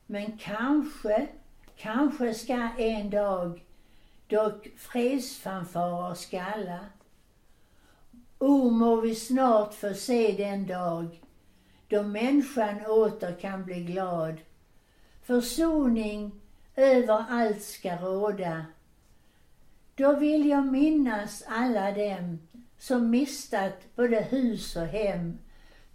Men 0.05 0.37
kanske, 0.37 1.27
kanske 1.75 2.33
ska 2.33 2.69
en 2.77 3.09
dag 3.09 3.63
dock 4.27 4.67
fredsfanfarer 4.77 6.15
skalla. 6.15 6.79
O, 8.39 8.69
må 8.69 8.95
vi 8.95 9.15
snart 9.15 9.73
få 9.73 9.93
se 9.93 10.31
den 10.31 10.67
dag 10.67 11.21
då 11.87 12.03
människan 12.03 12.85
åter 12.85 13.35
kan 13.41 13.65
bli 13.65 13.83
glad. 13.83 14.35
Försoning 15.23 16.31
över 16.77 17.25
allt 17.29 17.61
ska 17.61 17.95
råda. 17.95 18.65
Då 19.95 20.15
vill 20.15 20.49
jag 20.49 20.65
minnas 20.65 21.43
alla 21.47 21.91
dem 21.91 22.39
som 22.77 23.09
mistat 23.09 23.73
både 23.95 24.21
hus 24.21 24.75
och 24.75 24.85
hem 24.87 25.37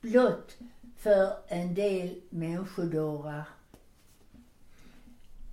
blott 0.01 0.57
för 0.97 1.33
en 1.49 1.75
del 1.75 2.21
människodårar. 2.31 3.45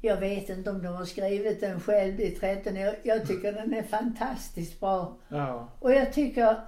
Jag 0.02 0.18
vet 0.18 0.50
inte 0.50 0.70
om 0.70 0.82
de 0.84 0.88
har 0.88 1.06
skrivit 1.06 1.60
den 1.62 1.80
själv 1.82 2.20
i 2.20 2.32
13 2.32 2.78
år. 2.78 2.96
Jag 3.04 3.28
tycker 3.28 3.54
den 3.54 3.74
är 3.74 3.84
fantastiskt 3.84 4.80
bra. 4.80 5.18
Ja. 5.28 5.70
Och 5.80 5.94
jag 5.94 6.14
tycker 6.14 6.62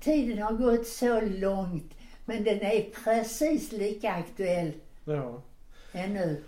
tiden 0.00 0.42
har 0.42 0.52
gått 0.52 0.86
så 0.86 1.20
långt 1.20 1.92
men 2.24 2.44
den 2.44 2.60
är 2.60 2.90
precis 3.04 3.72
lika 3.72 4.12
aktuell 4.12 4.72
Ja. 5.04 5.42
ännu. 5.92 6.42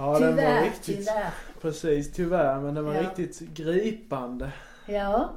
Ja, 0.00 0.18
den 0.18 0.22
var 0.36 0.42
tyvärr, 0.42 0.64
riktigt... 0.64 0.96
tyvärr. 0.98 1.30
Precis, 1.60 2.12
tyvärr. 2.12 2.60
Men 2.60 2.74
den 2.74 2.84
var 2.84 2.94
Ja. 2.94 3.02
riktigt 3.02 3.40
gripande. 3.54 4.52
Ja. 4.86 5.32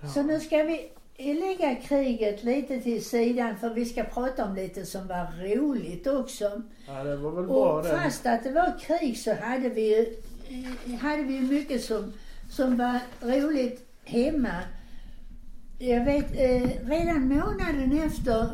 Ja. 0.00 0.08
Så 0.08 0.22
nu 0.22 0.40
ska 0.40 0.56
vi 0.62 0.90
lägga 1.34 1.74
kriget 1.74 2.44
lite 2.44 2.80
till 2.80 3.04
sidan 3.04 3.56
för 3.56 3.70
vi 3.70 3.84
ska 3.84 4.04
prata 4.04 4.44
om 4.44 4.54
lite 4.54 4.86
som 4.86 5.06
var 5.06 5.26
roligt 5.56 6.06
också. 6.06 6.62
Ja, 6.86 7.04
det 7.04 7.16
var 7.16 7.30
väl 7.30 7.44
bra 7.46 7.72
Och 7.76 7.82
den. 7.84 8.00
fast 8.02 8.26
att 8.26 8.44
det 8.44 8.50
var 8.52 8.78
krig 8.80 9.18
så 9.18 9.34
hade 9.34 9.68
vi 9.68 9.96
ju, 9.96 10.16
hade 10.96 11.22
vi 11.22 11.40
mycket 11.40 11.84
som, 11.84 12.12
som 12.50 12.76
var 12.76 12.98
roligt 13.20 13.86
hemma. 14.04 14.54
Jag 15.78 16.04
vet, 16.04 16.30
eh, 16.34 16.86
redan 16.88 17.28
månaden 17.28 18.00
efter 18.04 18.50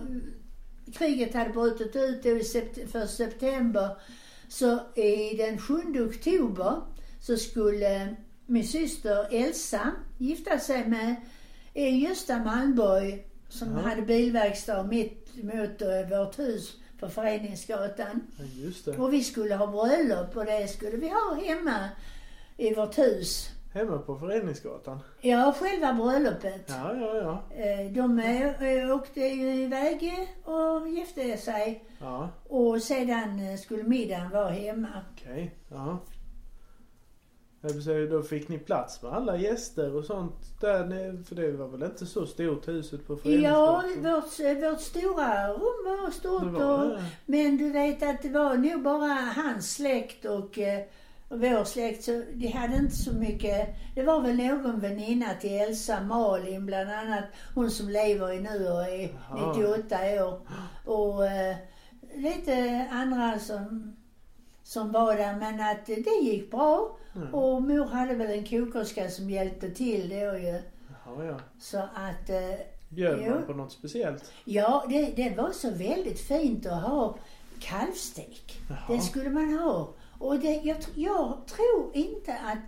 kriget 0.94 1.35
hade 1.35 1.50
brutit 1.50 1.97
ut 1.97 2.23
då 2.23 2.28
i 2.30 2.42
sept- 2.42 2.87
för 2.92 3.06
september, 3.06 3.88
så 4.49 4.81
i 4.97 5.37
den 5.37 5.59
7 5.59 5.75
oktober 6.09 6.83
så 7.21 7.37
skulle 7.37 8.17
min 8.47 8.67
syster 8.67 9.26
Elsa 9.31 9.93
gifta 10.19 10.59
sig 10.59 10.88
med 10.88 11.17
Gösta 11.75 12.38
Malmborg 12.45 13.25
som 13.49 13.73
Ja. 13.73 13.78
hade 13.81 14.02
bilverkstad 14.02 14.83
mitt 14.83 15.28
emot 15.38 15.83
eh, 15.83 16.19
vårt 16.19 16.38
hus 16.38 16.76
på 17.00 17.09
Föreningsgatan. 17.09 18.21
Ja. 18.87 18.93
Och 19.05 19.12
vi 19.12 19.25
skulle 19.25 19.55
ha 19.55 19.67
bröllop 19.67 20.37
och 20.37 20.45
det 20.45 20.69
skulle 20.69 20.97
vi 20.97 21.09
ha 21.09 21.35
hemma 21.47 21.88
i 22.57 22.75
vårt 22.75 22.99
hus. 22.99 23.49
Hemma 23.78 23.99
på 23.99 24.18
Föreningsgatan. 24.18 24.99
Ja, 25.20 25.54
själva 25.61 25.92
bröllopet. 25.92 26.62
Ja, 26.66 26.94
ja, 26.97 27.16
ja. 27.16 27.56
Eh, 27.64 27.92
De 27.92 28.18
eh, 28.18 28.94
åkte 28.97 29.20
ju 29.20 29.54
iväg 29.54 30.28
och 30.44 30.88
gifte 30.88 31.37
sig 31.37 31.85
Ja, 32.00 32.28
och 32.49 32.82
sedan 32.82 33.38
eh, 33.52 33.56
skulle 33.58 33.82
middagen 33.82 34.30
vara 34.30 34.49
hemma. 34.49 34.88
okej. 35.12 35.54
Ja. 35.68 35.99
Då 38.11 38.23
fick 38.23 38.49
ni 38.49 38.58
plats 38.58 39.02
med 39.02 39.12
alla 39.12 39.37
gäster 39.37 39.97
och 39.97 40.04
sånt 40.04 40.61
där 40.61 41.25
För 41.25 41.35
det 41.35 41.52
var 41.52 41.68
väl 41.68 41.82
inte 41.82 42.06
så 42.06 42.26
stort 42.26 42.68
huset 42.68 43.06
på 43.06 43.12
Ja, 43.12 43.18
Föreningsgatan? 43.18 44.12
vårt, 44.14 44.40
eh, 44.64 44.70
vårt 44.70 44.80
stora 44.80 45.49
rum 45.49 45.85
var 45.85 46.06
det 46.06 46.12
stort 46.12 46.42
var 46.42 46.85
och, 46.85 46.90
det. 46.90 47.04
men 47.26 47.56
du 47.56 47.70
vet 47.73 48.02
att 48.02 48.23
det 48.23 48.28
var 48.28 48.54
nog 48.56 48.82
bara 48.82 49.12
hans 49.37 49.75
släkt 49.75 50.25
eh, 50.25 50.32
och 50.32 50.58
vår 51.28 51.64
släkt 51.64 52.04
så 52.04 52.23
de 52.35 52.49
hade 52.49 52.76
inte 52.76 52.97
så 52.97 53.12
mycket. 53.12 53.68
Det 53.94 54.02
var 54.02 54.20
väl 54.20 54.37
någon 54.37 54.80
väninna 54.80 55.35
till 55.35 55.61
Elsa, 55.61 56.00
Malin 56.00 56.66
bland 56.66 56.90
annat, 56.90 57.25
hon 57.54 57.70
som 57.70 57.88
lever 57.88 58.32
i 58.32 58.40
nu 58.40 58.68
och 58.68 58.82
är 58.82 59.08
Jaha. 59.30 59.52
98 59.56 59.97
år. 60.25 60.40
Och 60.85 61.26
eh, 61.26 61.56
lite 62.14 62.87
andra 62.90 63.38
som, 63.38 63.97
som 64.62 64.92
var 64.92 65.16
där 65.16 65.37
men 65.37 65.61
att 65.61 65.87
det 65.87 66.23
gick 66.23 66.50
bra. 66.50 66.99
Mm. 67.16 67.35
Och 67.35 67.62
mor 67.62 67.85
hade 67.85 68.14
väl 68.14 68.30
en 68.30 68.44
kokerska 68.44 69.11
som 69.11 69.30
hjälpte 69.30 69.70
till 69.70 70.08
då 70.08 70.16
ju. 70.16 70.62
Jaha, 70.88 71.25
ja. 71.25 71.38
Så 71.58 71.78
att 71.78 72.30
eh, 72.30 72.61
Bjöd 72.88 73.30
man 73.30 73.47
på 73.47 73.52
något 73.52 73.73
speciellt? 73.73 74.32
Ja, 74.44 74.85
det, 74.88 75.12
det 75.16 75.37
var 75.37 75.50
så 75.50 75.70
väldigt 75.70 76.20
fint 76.20 76.66
att 76.66 76.82
ha 76.82 77.18
kalvstek. 77.61 78.61
Jaha. 78.68 78.97
Det 78.97 79.00
skulle 79.00 79.30
man 79.30 79.58
ha. 79.58 79.94
Och 80.18 80.40
det, 80.40 80.60
jag, 80.64 80.76
jag 80.94 81.46
tror 81.46 81.96
inte 81.96 82.34
att 82.34 82.58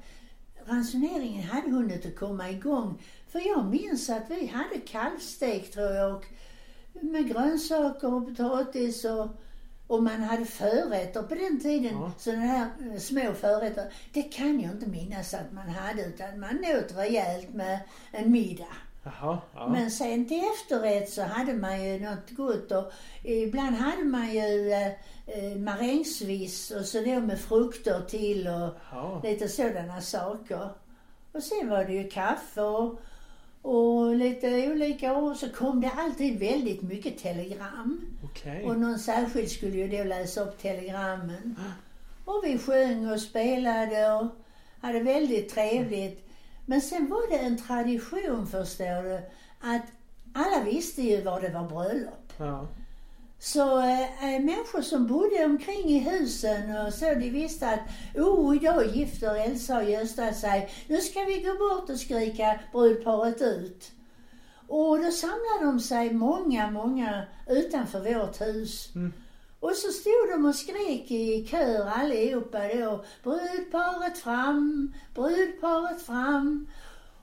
ransoneringen 0.67 1.43
hade 1.43 1.71
hunnit 1.71 2.07
att 2.07 2.17
komma 2.17 2.51
igång. 2.51 3.03
För 3.29 3.41
jag 3.41 3.67
minns 3.67 4.11
att 4.11 4.31
vi 4.31 4.47
hade 4.47 4.81
kalvstek 4.87 5.71
tror 5.71 5.93
jag 5.93 6.15
och 6.15 6.25
med 6.93 7.29
grönsaker 7.29 8.15
och 8.15 8.27
potatis 8.27 9.05
och, 9.05 9.29
och 9.87 10.03
man 10.03 10.23
hade 10.23 10.45
förrätter 10.45 11.23
på 11.23 11.35
den 11.35 11.61
tiden. 11.61 11.93
Ja. 11.93 12.13
Sådana 12.19 12.43
här 12.43 12.71
eh, 12.93 12.99
små 12.99 13.35
förrätter. 13.35 13.93
Det 14.13 14.23
kan 14.23 14.61
jag 14.61 14.73
inte 14.73 14.87
minnas 14.87 15.35
att 15.35 15.53
man 15.53 15.69
hade 15.69 16.05
utan 16.05 16.41
man 16.41 16.59
åt 16.59 16.97
rejält 16.97 17.55
med 17.55 17.81
en 18.13 18.33
middag. 18.33 18.77
Jaha, 19.03 19.39
ja. 19.55 19.69
Men 19.69 19.91
sen 19.91 20.29
till 20.29 20.43
efterrätt 20.55 21.11
så 21.11 21.23
hade 21.23 21.55
man 21.55 21.85
ju 21.85 22.01
något 22.01 22.31
gott 22.31 22.73
och 22.73 22.93
ibland 23.23 23.77
hade 23.77 24.05
man 24.05 24.35
ju 24.35 24.73
eh, 24.73 24.93
eh, 25.27 25.57
marängsviss 25.59 26.71
och 26.71 26.85
så 26.85 27.01
då 27.01 27.21
med 27.21 27.41
frukter 27.41 28.01
till 28.09 28.47
och 28.49 28.77
Jaha. 28.93 29.21
lite 29.23 29.49
sådana 29.49 30.01
saker. 30.01 30.69
Och 31.33 31.43
sen 31.43 31.69
var 31.69 31.85
det 31.85 31.93
ju 31.93 32.11
kaffe 32.11 32.63
och, 32.63 33.01
och 33.63 34.15
lite 34.17 34.71
olika 34.71 35.17
och 35.17 35.37
så 35.37 35.49
kom 35.49 35.81
det 35.81 35.91
alltid 35.97 36.39
väldigt 36.39 36.83
mycket 36.83 37.19
telegram. 37.19 38.01
Okej. 38.25 38.65
Och 38.65 38.79
någon 38.79 38.99
särskild 38.99 39.51
skulle 39.51 39.77
ju 39.77 39.99
då 39.99 40.05
läsa 40.05 40.41
upp 40.41 40.63
telegrammen. 40.63 41.57
Och 42.25 42.41
vi 42.45 42.59
sjöng 42.59 43.13
och 43.13 43.21
spelade 43.21 44.13
och 44.13 44.27
hade 44.81 45.01
väldigt 45.01 45.55
trevligt. 45.55 46.30
Men 46.67 46.81
sen 46.81 47.11
var 47.11 47.31
det 47.31 47.39
en 47.39 47.59
tradition 47.59 48.47
förstår 48.47 49.03
du, 49.03 49.21
att 49.61 49.83
alla 50.33 50.65
visste 50.65 51.03
ju 51.03 51.23
var 51.23 51.41
det 51.41 51.49
var 51.49 51.69
bröllop. 51.69 52.33
Ja. 52.37 52.69
Så 53.39 53.79
eh, 53.79 54.41
människor 54.41 54.83
som 54.83 55.07
bodde 55.07 55.45
omkring 55.45 55.85
i 55.85 55.99
husen 55.99 56.87
och 56.87 56.95
så, 56.95 57.05
de 57.05 57.31
visste 57.31 57.69
att 57.69 57.81
oh, 58.15 58.57
idag 58.57 58.87
gifter 58.87 59.35
Elsa 59.35 59.79
och 59.79 59.91
Gösta 59.91 60.33
sig. 60.33 60.71
Nu 60.89 60.97
ska 61.01 61.21
vi 61.25 61.41
gå 61.41 61.55
bort 61.69 61.91
och 61.91 62.01
skrika 62.01 62.61
brudparet 62.73 63.43
ut. 63.43 63.91
Och 64.69 64.99
då 64.99 65.11
samlade 65.11 65.65
de 65.65 65.81
sig 65.81 66.13
många, 66.13 66.71
många 66.71 67.23
utanför 67.49 68.15
vårt 68.15 68.41
hus. 68.41 68.95
Mm. 68.95 69.13
Och 69.61 69.73
så 69.77 69.93
stod 69.93 70.29
de 70.33 70.47
och 70.47 70.55
skrek 70.55 71.11
i 71.11 71.47
kör 71.51 71.87
allihopa 71.89 72.59
då. 72.75 73.05
Brudparet 73.23 74.19
fram, 74.19 74.95
brudparet 75.15 76.03
fram. 76.03 76.67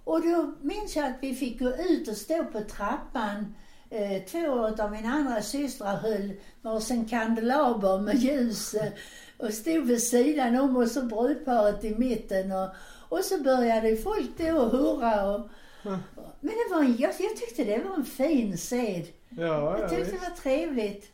Och 0.03 0.21
då 0.21 0.53
minns 0.61 0.95
jag 0.95 1.05
att 1.05 1.17
vi 1.21 1.35
fick 1.35 1.59
gå 1.59 1.69
ut 1.69 2.07
och 2.07 2.17
stå 2.17 2.43
på 2.45 2.61
trappan. 2.61 3.55
Eh, 3.89 4.23
två 4.23 4.83
av 4.83 4.91
mina 4.91 5.09
andra 5.09 5.41
systrar 5.41 5.95
höll 5.95 6.31
varsin 6.61 7.05
kandelaber 7.05 7.99
med 7.99 8.15
ljus 8.15 8.73
eh, 8.73 8.91
och 9.37 9.53
stod 9.53 9.85
vid 9.85 10.03
sidan 10.03 10.55
om 10.55 10.77
och 10.77 10.87
så 10.91 11.01
brudparet 11.01 11.83
i 11.83 11.95
mitten. 11.95 12.51
Och, 12.51 12.69
och 13.09 13.25
så 13.25 13.37
började 13.43 13.97
folk 13.97 14.29
då 14.37 14.61
att 14.61 14.71
hurra. 14.71 15.35
Och, 15.35 15.49
Mm. 15.85 15.99
men 16.41 16.53
det 16.53 16.75
var 16.75 16.81
en, 16.81 16.97
jag, 16.97 17.13
jag 17.19 17.35
tyckte 17.37 17.63
det 17.63 17.83
var 17.83 17.95
en 17.95 18.05
fin 18.05 18.57
sed. 18.57 19.07
Ja, 19.29 19.43
ja 19.45 19.79
Jag 19.79 19.89
tyckte 19.89 20.11
det 20.11 20.29
var 20.29 20.35
trevligt. 20.35 21.11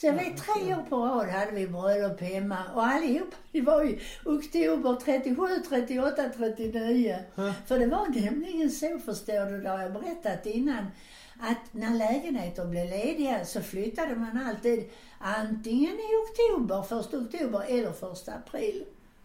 Så 0.00 0.12
vet 0.12 0.36
tre 0.36 0.74
år 0.74 0.84
på 0.88 0.96
rad 0.96 1.28
hade 1.28 1.50
vi 1.52 1.66
bröllop 1.66 2.20
hemma 2.20 2.58
och 2.74 2.86
allihop, 2.86 3.34
det 3.52 3.60
var 3.60 3.82
ju 3.82 3.98
oktober 4.24 4.96
37, 5.04 5.46
38, 5.68 6.30
39. 6.36 7.18
Ja. 7.34 7.52
För 7.66 7.78
det 7.78 7.86
var 7.86 8.06
nämligen 8.06 8.70
så, 8.70 8.98
förstår 9.04 9.50
du, 9.50 9.60
det 9.60 9.68
har 9.68 9.82
jag 9.82 9.92
berättat 9.92 10.46
innan, 10.46 10.86
att 11.40 11.72
när 11.72 11.94
lägenheter 11.94 12.64
blev 12.64 12.90
lediga 12.90 13.44
så 13.44 13.62
flyttade 13.62 14.14
man 14.14 14.46
alltid 14.46 14.90
antingen 15.20 15.94
i 15.94 16.08
oktober, 16.24 16.82
första 16.82 17.18
oktober 17.18 17.64
eller 17.68 17.92
första 17.92 18.32
april. 18.32 18.84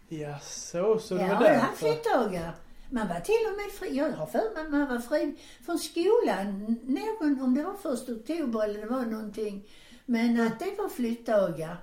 Ja, 0.10 0.40
så, 0.40 1.00
så 1.00 1.16
det 1.16 1.22
ja, 1.22 1.40
var 1.40 1.46
jag 1.46 1.54
har 1.54 1.60
haft 1.60 1.82
därför. 1.82 2.02
flyttdagar. 2.02 2.56
Man 2.90 3.08
var 3.08 3.20
till 3.20 3.46
och 3.50 3.58
med 3.58 3.72
fri, 3.80 3.98
jag 3.98 4.12
har 4.12 4.26
för 4.26 4.54
mig 4.56 4.80
man 4.80 4.88
var 4.88 5.00
fri 5.00 5.36
från 5.66 5.80
skolan, 5.80 6.78
någon, 6.84 7.42
om 7.42 7.56
det 7.56 7.64
var 7.64 7.74
första 7.74 8.12
oktober 8.12 8.64
eller 8.64 8.82
det 8.82 8.88
var 8.88 9.06
någonting. 9.06 9.64
Men 10.06 10.42
att 10.48 10.60
det 10.60 10.76
var 10.78 10.90
flyttdagar. 10.90 11.78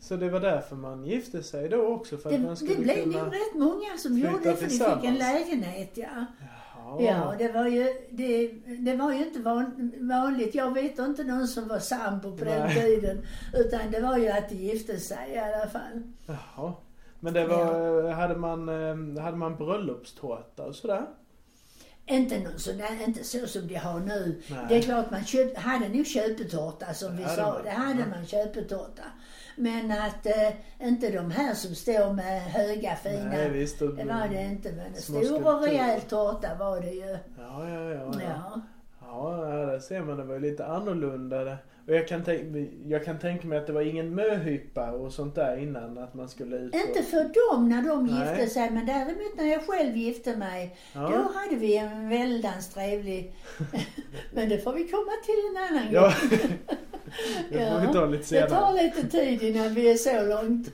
Så 0.00 0.16
det 0.16 0.30
var 0.30 0.40
därför 0.40 0.76
man 0.76 1.04
gifte 1.04 1.42
sig 1.42 1.68
då 1.68 1.86
också? 1.86 2.16
För 2.16 2.30
att 2.30 2.36
Det, 2.40 2.46
man 2.46 2.56
skulle 2.56 2.74
det 2.74 2.80
blev 2.82 3.02
kunna... 3.02 3.24
nog 3.24 3.32
rätt 3.34 3.54
många 3.54 3.98
som 3.98 4.18
gjorde 4.18 4.38
det 4.44 4.56
för 4.56 4.66
de 4.66 4.70
fick 5.00 5.04
en 5.04 5.14
lägenhet, 5.14 5.90
ja. 5.94 6.26
Jaha. 6.86 7.02
Ja, 7.02 7.34
det 7.38 7.52
var 7.52 7.66
ju, 7.66 7.86
det, 8.10 8.48
det 8.78 8.96
var 8.96 9.12
ju 9.12 9.26
inte 9.26 9.38
van, 9.38 9.92
vanligt. 10.00 10.54
Jag 10.54 10.74
vet 10.74 10.98
inte 10.98 11.24
någon 11.24 11.48
som 11.48 11.68
var 11.68 11.78
sambo 11.78 12.36
på 12.36 12.44
den 12.44 12.66
Nej. 12.66 12.74
tiden. 12.74 13.18
Utan 13.54 13.90
det 13.90 14.00
var 14.00 14.18
ju 14.18 14.28
att 14.28 14.48
de 14.48 14.54
gifte 14.54 15.00
sig 15.00 15.30
i 15.34 15.38
alla 15.38 15.66
fall. 15.70 16.02
Jaha. 16.26 16.72
Men 17.20 17.34
det 17.34 17.46
var, 17.46 18.10
hade 18.10 18.36
man, 18.36 18.68
eh, 18.68 19.22
hade 19.22 19.36
man 19.36 19.56
bröllopstårta 19.56 20.64
och 20.64 20.74
sådär? 20.74 21.06
Inte 22.08 22.38
någon 22.38 22.58
sån 22.58 22.76
där, 22.78 23.04
inte 23.04 23.24
så 23.24 23.46
som 23.46 23.66
de 23.68 23.74
har 23.74 24.00
nu. 24.00 24.42
Nej. 24.50 24.66
Det 24.68 24.76
är 24.76 24.82
klart 24.82 25.10
man 25.10 25.24
köp, 25.24 25.56
hade 25.56 25.88
nog 25.88 26.06
köpetårta 26.06 26.94
som 26.94 27.16
vi 27.16 27.24
sa. 27.24 27.42
man. 27.52 27.62
Det 27.64 27.70
hade 27.70 28.00
Ja. 28.00 28.06
man 28.16 28.26
köpetårta. 28.26 29.02
Men 29.56 29.90
att 29.92 30.26
eh, 30.26 30.52
inte 30.88 31.10
de 31.10 31.30
här 31.30 31.54
som 31.54 31.74
står 31.74 32.12
med 32.12 32.42
höga 32.42 32.96
fina. 32.96 33.24
Nej, 33.24 33.50
visst. 33.50 33.82
och- 33.82 33.94
det 33.94 34.04
var 34.04 34.28
det 34.28 34.42
inte. 34.42 34.72
Men 34.72 34.86
en 34.86 34.94
stor 35.02 35.54
och 35.56 35.62
rejäl 35.62 36.00
tårta 36.00 36.54
var 36.58 36.80
det 36.80 36.90
ju. 36.90 37.18
Ja, 37.38 37.68
ja, 37.68 37.90
ja. 37.90 37.90
ja. 37.94 38.20
Ja. 38.22 38.60
Ja, 39.00 39.48
ja, 39.58 39.66
där 39.66 39.78
ser 39.78 40.00
man. 40.02 40.16
Det 40.16 40.24
var 40.24 40.34
ju 40.34 40.40
lite 40.40 40.66
annorlunda. 40.66 41.44
det. 41.44 41.56
Och 41.86 41.94
jag 41.94 42.08
kan, 42.08 42.24
tänka, 42.24 42.58
jag 42.86 43.04
kan 43.04 43.18
tänka 43.18 43.46
mig 43.46 43.58
att 43.58 43.66
det 43.66 43.72
var 43.72 43.80
ingen 43.82 44.14
möhypa 44.14 44.90
och 44.90 45.12
sånt 45.12 45.34
där 45.34 45.56
innan 45.56 45.98
att 45.98 46.14
man 46.14 46.28
skulle 46.28 46.56
ut 46.56 46.74
och... 46.74 46.80
Inte 46.80 47.02
för 47.02 47.50
dem 47.50 47.68
när 47.68 47.82
de 47.82 48.06
Nej. 48.06 48.14
gifte 48.38 48.54
sig, 48.54 48.70
men 48.70 48.86
däremot 48.86 49.36
när 49.36 49.44
jag 49.44 49.66
själv 49.66 49.96
gifte 49.96 50.36
mig. 50.36 50.76
Ja. 50.92 51.00
Då 51.00 51.38
hade 51.38 51.56
vi 51.56 51.76
en 51.76 52.08
väldans 52.08 52.68
trevlig... 52.68 53.32
men 54.34 54.48
det 54.48 54.58
får 54.58 54.72
vi 54.72 54.88
komma 54.88 55.12
till 55.24 55.34
en 55.50 55.76
annan 55.78 55.92
Ja. 55.92 56.00
gång. 56.02 56.48
det 57.50 57.70
får 57.70 57.80
vi 57.86 57.92
ta 57.92 58.06
lite 58.06 58.34
Det 58.40 58.48
tar 58.48 58.72
senare. 58.72 58.82
lite 58.82 59.08
tid 59.08 59.42
innan 59.42 59.74
vi 59.74 59.90
är 59.90 59.94
så 59.96 60.22
långt. 60.26 60.68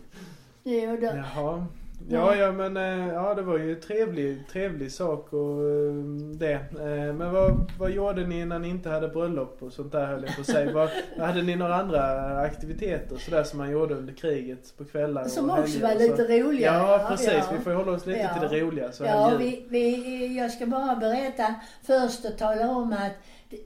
Jo 0.64 0.96
då. 1.00 1.06
Jaha. 1.06 1.66
Ja, 2.12 2.36
ja 2.36 2.52
men 2.52 2.76
eh, 2.76 3.08
ja, 3.14 3.34
det 3.34 3.42
var 3.42 3.58
ju 3.58 3.74
trevlig, 3.74 4.48
trevlig 4.52 4.92
sak 4.92 5.32
och 5.32 5.62
eh, 5.70 5.94
det. 6.34 6.52
Eh, 6.52 7.14
Men 7.14 7.32
vad, 7.32 7.70
vad 7.78 7.90
gjorde 7.90 8.26
ni 8.26 8.44
när 8.44 8.58
ni 8.58 8.68
inte 8.68 8.88
hade 8.88 9.08
bröllop 9.08 9.56
och 9.62 9.72
sånt 9.72 9.92
där 9.92 10.06
höll 10.06 10.24
jag 10.24 10.34
på 10.34 10.40
att 10.40 10.46
säga. 10.46 10.72
Vad, 10.72 10.88
hade 11.26 11.42
ni 11.42 11.56
några 11.56 11.74
andra 11.76 12.02
aktiviteter 12.40 13.16
sådär 13.16 13.44
som 13.44 13.58
man 13.58 13.70
gjorde 13.70 13.94
under 13.94 14.12
kriget 14.14 14.76
på 14.78 14.84
kvällar 14.84 15.24
Som 15.24 15.50
och 15.50 15.58
också 15.58 15.80
var 15.80 15.94
lite 15.94 16.22
roliga. 16.42 16.74
Ja, 16.74 17.06
precis. 17.08 17.32
Ja. 17.32 17.44
Vi 17.58 17.64
får 17.64 17.70
hålla 17.70 17.92
oss 17.92 18.06
lite 18.06 18.18
Ja. 18.20 18.40
till 18.48 18.58
det 18.58 18.64
roliga 18.64 18.92
så 18.92 19.04
här 19.04 19.16
Ja, 19.16 19.32
vi, 19.38 19.66
vi, 19.68 20.36
jag 20.38 20.50
ska 20.50 20.66
bara 20.66 20.96
berätta 20.96 21.54
först 21.82 22.24
och 22.24 22.38
tala 22.38 22.70
om 22.70 22.92
att 22.92 23.12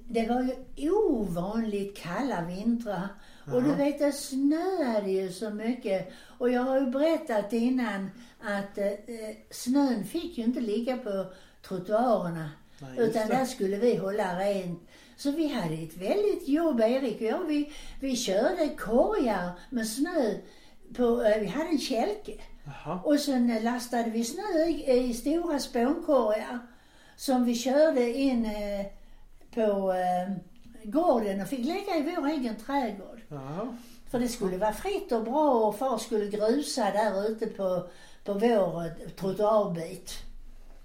det 0.04 0.28
var 0.28 0.42
ju 0.76 0.90
ovanligt 0.90 1.96
kalla 1.96 2.42
vintrar. 2.48 3.08
Och 3.52 3.62
du 3.62 3.74
vet, 3.74 3.98
det 3.98 4.12
snöade 4.12 5.10
ju 5.10 5.32
så 5.32 5.50
mycket. 5.50 6.12
Och 6.38 6.50
jag 6.50 6.62
har 6.62 6.80
ju 6.80 6.86
berättat 6.86 7.52
innan 7.52 8.10
att 8.40 8.78
eh, 8.78 8.92
snön 9.50 10.04
fick 10.04 10.38
ju 10.38 10.44
inte 10.44 10.60
ligga 10.60 10.96
på 10.96 11.26
trottoarerna. 11.68 12.50
Nej, 12.78 12.90
Utan 12.98 13.28
där 13.28 13.44
skulle 13.44 13.76
vi 13.76 13.96
hålla 13.96 14.38
rent. 14.38 14.88
Så 15.16 15.30
vi 15.30 15.48
hade 15.48 15.74
ett 15.74 15.96
väldigt 15.96 16.48
jobb, 16.48 16.80
Erik 16.80 17.16
och 17.16 17.22
jag. 17.22 17.44
Vi, 17.44 17.72
vi 18.00 18.16
körde 18.16 18.68
korgar 18.68 19.50
med 19.70 19.88
snö 19.88 20.34
på, 20.96 21.22
eh, 21.22 21.40
vi 21.40 21.46
hade 21.46 21.68
en 21.68 21.78
kälke. 21.78 22.32
Jaha. 22.64 23.00
Och 23.04 23.20
sen 23.20 23.58
lastade 23.62 24.10
vi 24.10 24.24
snö 24.24 24.64
i, 24.66 24.92
i 24.92 25.14
stora 25.14 25.58
spånkorgar 25.58 26.58
som 27.16 27.44
vi 27.44 27.54
körde 27.54 28.16
in 28.16 28.44
eh, 28.44 28.86
på 29.54 29.92
eh, 29.92 30.36
gården 30.84 31.40
och 31.40 31.48
fick 31.48 31.66
lägga 31.66 31.96
i 31.96 32.14
vår 32.16 32.26
egen 32.26 32.56
trädgård. 32.56 33.15
Jaha. 33.28 33.76
För 34.10 34.18
det 34.18 34.28
skulle 34.28 34.58
vara 34.58 34.72
fritt 34.72 35.12
och 35.12 35.24
bra 35.24 35.50
och 35.50 35.78
far 35.78 35.98
skulle 35.98 36.26
grusa 36.26 36.90
där 36.90 37.28
ute 37.28 37.46
på, 37.46 37.88
på 38.24 38.32
vår 38.32 38.84
eh, 38.84 39.10
trottoarbit. 39.16 40.12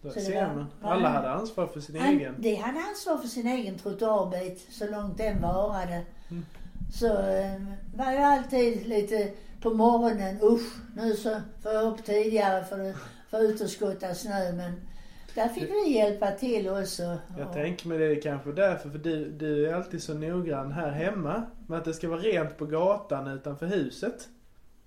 Där 0.01 0.09
ser 0.11 0.47
man. 0.47 0.65
Alla 0.81 1.09
hade 1.09 1.29
ansvar 1.29 1.67
för 1.67 1.79
sin 1.79 1.99
Han, 1.99 2.09
egen. 2.09 2.35
de 2.37 2.55
hade 2.55 2.79
ansvar 2.79 3.17
för 3.17 3.27
sin 3.27 3.47
egen 3.47 3.77
trottoarbit 3.77 4.67
så 4.71 4.87
långt 4.87 5.17
den 5.17 5.41
varade. 5.41 6.01
Mm. 6.29 6.45
Så 6.93 7.07
eh, 7.07 7.61
var 7.95 8.11
jag 8.11 8.23
alltid 8.23 8.87
lite 8.87 9.31
på 9.61 9.69
morgonen, 9.69 10.39
usch, 10.41 10.75
nu 10.95 11.15
så 11.15 11.41
får 11.63 11.71
jag 11.71 11.93
upp 11.93 12.05
tidigare 12.05 12.65
för 12.65 12.89
att 12.89 12.95
få 13.29 13.37
ut 13.37 13.61
och 13.61 13.69
skotta 13.69 14.15
snö. 14.15 14.51
Men 14.51 14.81
där 15.35 15.47
fick 15.47 15.69
vi 15.69 15.91
hjälpa 15.95 16.31
till 16.31 16.69
också. 16.69 17.03
Jag 17.37 17.47
Och- 17.47 17.53
tänker 17.53 17.87
mig 17.87 17.97
det 17.97 18.05
är 18.05 18.21
kanske 18.21 18.51
därför, 18.51 18.89
för 18.89 18.97
du, 18.97 19.29
du 19.29 19.67
är 19.67 19.73
alltid 19.73 20.03
så 20.03 20.13
noggrann 20.13 20.71
här 20.71 20.91
hemma 20.91 21.43
med 21.67 21.77
att 21.79 21.85
det 21.85 21.93
ska 21.93 22.09
vara 22.09 22.19
rent 22.19 22.57
på 22.57 22.65
gatan 22.65 23.27
utanför 23.27 23.65
huset. 23.65 24.27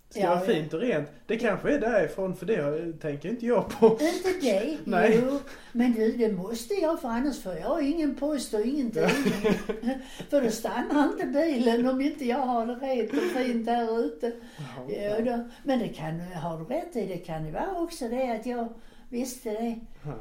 Det 0.08 0.14
ska 0.20 0.22
Ja, 0.22 0.34
vara 0.34 0.40
ja. 0.40 0.54
fint 0.54 0.74
och 0.74 0.80
rent. 0.80 1.08
Det 1.26 1.36
kanske 1.36 1.74
är 1.74 1.80
därifrån, 1.80 2.36
för 2.36 2.46
det 2.46 2.92
tänker 3.00 3.28
inte 3.28 3.46
jag 3.46 3.68
på. 3.68 3.86
Inte 3.86 4.32
det? 4.42 4.76
Nej. 4.84 5.20
Jo, 5.30 5.38
men 5.72 5.92
du, 5.92 6.12
det 6.12 6.32
måste 6.32 6.74
jag 6.74 7.00
för 7.00 7.08
annars 7.08 7.42
får 7.42 7.54
jag 7.54 7.82
ingen 7.88 8.14
post 8.16 8.54
och 8.54 8.60
ingen 8.60 8.90
tidning. 8.90 9.54
för 10.30 10.40
då 10.40 10.50
stannar 10.50 11.04
inte 11.04 11.26
bilen 11.26 11.88
om 11.88 12.00
inte 12.00 12.24
jag 12.24 12.38
har 12.38 12.66
det 12.66 12.74
rent 12.74 13.10
och 13.12 13.18
fint 13.40 13.66
där 13.66 14.00
ute. 14.04 14.32
Jo 14.88 15.24
då. 15.24 15.48
Men 15.64 15.78
det 15.78 15.88
kan, 15.88 16.20
har 16.20 16.58
du 16.58 16.64
rätt 16.64 16.96
i, 16.96 17.06
det 17.06 17.16
kan 17.18 17.46
ju 17.46 17.52
vara 17.52 17.78
också 17.82 18.08
det 18.08 18.30
att 18.30 18.46
jag 18.46 18.68
visste 19.14 19.50
det. 19.50 19.78
Ja. 20.02 20.14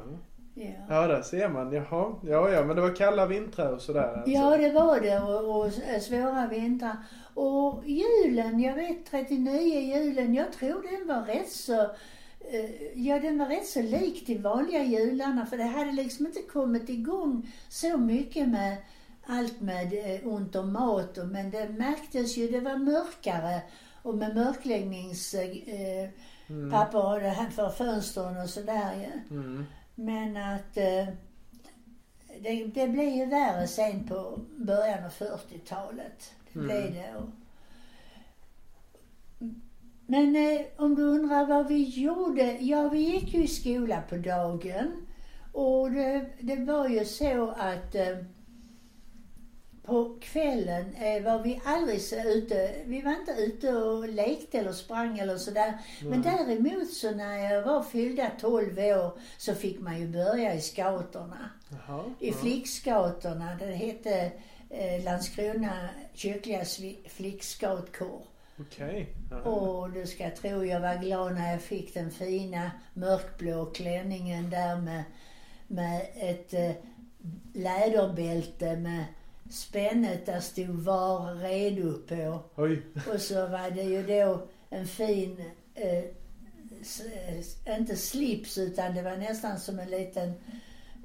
Ja. 0.54 0.72
Ja, 0.88 1.06
där 1.06 1.22
ser 1.22 1.48
man. 1.48 1.72
Jaha. 1.72 2.14
Ja, 2.22 2.50
ja, 2.50 2.64
men 2.64 2.76
det 2.76 2.82
var 2.82 2.96
kalla 2.96 3.26
vintrar 3.26 3.72
och 3.72 3.80
sådär 3.82 4.14
alltså. 4.16 4.30
Ja, 4.30 4.56
det 4.56 4.70
var 4.70 5.00
det 5.00 5.18
och, 5.18 5.66
och 5.66 5.72
svåra 6.02 6.46
vintrar. 6.46 6.96
Och 7.34 7.82
julen, 7.86 8.60
jag 8.60 8.74
vet 8.74 9.06
39 9.10 9.80
julen, 9.80 10.34
jag 10.34 10.52
tror 10.52 10.82
den 10.90 11.08
var 11.08 11.22
rätt 11.22 11.50
så 11.50 11.80
eh, 12.50 12.70
Ja, 12.94 13.20
den 13.20 13.38
var 13.38 13.46
rätt 13.46 13.66
så 13.66 13.82
lik 13.82 14.26
de 14.26 14.38
vanliga 14.38 14.82
jularna 14.82 15.46
för 15.46 15.56
det 15.56 15.64
hade 15.64 15.92
liksom 15.92 16.26
inte 16.26 16.42
kommit 16.42 16.88
igång 16.88 17.52
så 17.68 17.98
mycket 17.98 18.48
med 18.48 18.76
allt 19.26 19.60
med 19.60 19.92
eh, 19.92 20.28
ont 20.28 20.56
om 20.56 20.72
mat 20.72 21.18
och, 21.18 21.28
men 21.28 21.50
det 21.50 21.68
märktes 21.68 22.36
ju, 22.36 22.48
det 22.48 22.60
var 22.60 22.76
mörkare 22.76 23.60
och 24.02 24.14
med 24.14 24.34
mörkläggningspapper 24.34 26.04
eh, 26.04 26.08
Mm. 26.48 26.74
och 26.94 27.20
det 27.20 27.28
här 27.28 27.50
för 27.50 27.70
fönstren 27.70 28.36
och 28.42 28.50
sådär 28.50 28.94
ju. 28.94 29.36
Mm. 29.36 29.66
Men 29.94 30.36
att 30.36 30.76
eh, 30.76 31.06
det, 32.40 32.64
det 32.64 32.88
blev 32.88 33.08
ju 33.08 33.26
värre 33.26 33.66
sen 33.66 34.08
på 34.08 34.38
början 34.56 35.04
av 35.04 35.10
40-talet. 35.10 36.32
Det 36.52 36.58
Mm. 36.58 36.66
blev 36.66 36.94
det. 36.94 37.14
Och, 37.16 37.28
men 40.06 40.36
eh, 40.36 40.60
om 40.76 40.94
du 40.94 41.02
undrar 41.02 41.46
vad 41.46 41.68
vi 41.68 41.82
gjorde? 41.84 42.56
Ja, 42.60 42.88
vi 42.88 42.98
gick 43.00 43.34
ju 43.34 43.44
i 43.44 43.48
skola 43.48 44.02
på 44.08 44.16
dagen. 44.16 45.06
Och 45.52 45.90
det, 45.90 46.26
det 46.40 46.56
var 46.56 46.88
ju 46.88 47.04
så 47.04 47.48
att 47.50 47.94
eh, 47.94 48.16
på 49.84 50.16
kvällen 50.20 50.94
eh, 50.94 51.22
var 51.22 51.42
vi 51.42 51.60
aldrig 51.64 52.00
så 52.00 52.16
ute, 52.16 52.74
vi 52.84 53.02
var 53.02 53.12
inte 53.12 53.32
ute 53.32 53.72
och 53.72 54.08
lekte 54.08 54.58
eller 54.58 54.72
sprang 54.72 55.18
eller 55.18 55.36
sådär. 55.36 55.78
Men 56.02 56.20
Nej. 56.20 56.32
däremot 56.38 56.90
så 56.90 57.10
när 57.10 57.38
jag 57.38 57.62
var 57.62 57.82
fyllda 57.82 58.30
12 58.40 58.78
år 58.78 59.18
så 59.36 59.54
fick 59.54 59.80
man 59.80 60.00
ju 60.00 60.06
börja 60.06 60.54
i 60.54 60.60
scouterna. 60.60 61.50
Jaha. 61.68 62.04
I 62.20 62.28
ja. 62.28 62.34
flickscouterna, 62.34 63.54
det 63.54 63.66
hette 63.66 64.32
eh, 64.70 65.04
Landskrona 65.04 65.88
kyrkliga 66.14 66.64
flickscoutkår. 67.08 68.22
Okej. 68.60 69.14
Ja. 69.30 69.36
Och 69.36 69.90
du 69.90 70.06
ska 70.06 70.30
tro 70.30 70.64
jag 70.64 70.80
var 70.80 71.02
glad 71.02 71.34
när 71.34 71.50
jag 71.50 71.62
fick 71.62 71.94
den 71.94 72.10
fina 72.10 72.70
mörkblå 72.94 73.66
klänningen 73.66 74.50
där 74.50 74.76
med, 74.76 75.04
med 75.66 76.06
ett 76.14 76.54
eh, 76.54 76.72
läderbälte 77.52 78.76
med 78.76 79.04
spännet 79.54 80.26
där 80.26 80.40
stod 80.40 80.68
var 80.68 81.34
redo 81.34 81.92
på. 81.92 82.40
Oj. 82.56 82.82
Och 83.12 83.20
så 83.20 83.34
var 83.34 83.70
det 83.70 83.82
ju 83.82 84.02
då 84.02 84.46
en 84.70 84.86
fin, 84.86 85.44
eh, 85.74 85.98
eh, 85.98 87.78
inte 87.78 87.96
slips 87.96 88.58
utan 88.58 88.94
det 88.94 89.02
var 89.02 89.16
nästan 89.16 89.58
som 89.58 89.78
en 89.78 89.90
liten 89.90 90.32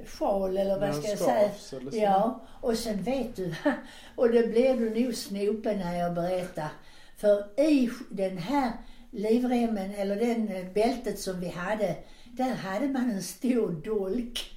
sjal 0.05 0.57
eller 0.57 0.79
vad 0.79 0.95
ska 0.95 1.07
jag 1.07 1.19
säga. 1.19 1.51
Ja, 1.91 2.41
och 2.61 2.77
sen 2.77 3.03
vet 3.03 3.35
du, 3.35 3.53
och 4.15 4.29
det 4.29 4.47
blir 4.47 4.73
du 4.73 5.03
nog 5.03 5.15
snopen 5.15 5.79
när 5.79 5.99
jag 5.99 6.13
berättar. 6.13 6.69
För 7.17 7.61
i 7.61 7.89
den 8.09 8.37
här 8.37 8.71
livremmen, 9.11 9.91
eller 9.91 10.15
den 10.15 10.47
eh, 10.47 10.73
bältet 10.73 11.19
som 11.19 11.39
vi 11.39 11.47
hade, 11.47 11.95
där 12.31 12.53
hade 12.53 12.87
man 12.87 13.11
en 13.11 13.23
stor 13.23 13.71
dolk. 13.71 14.55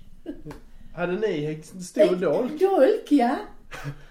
Hade 0.94 1.12
ni 1.12 1.62
en 1.74 1.83
stor 1.83 2.16
dolk? 2.16 2.61
Dolk, 2.61 3.07
ja. 3.11 3.37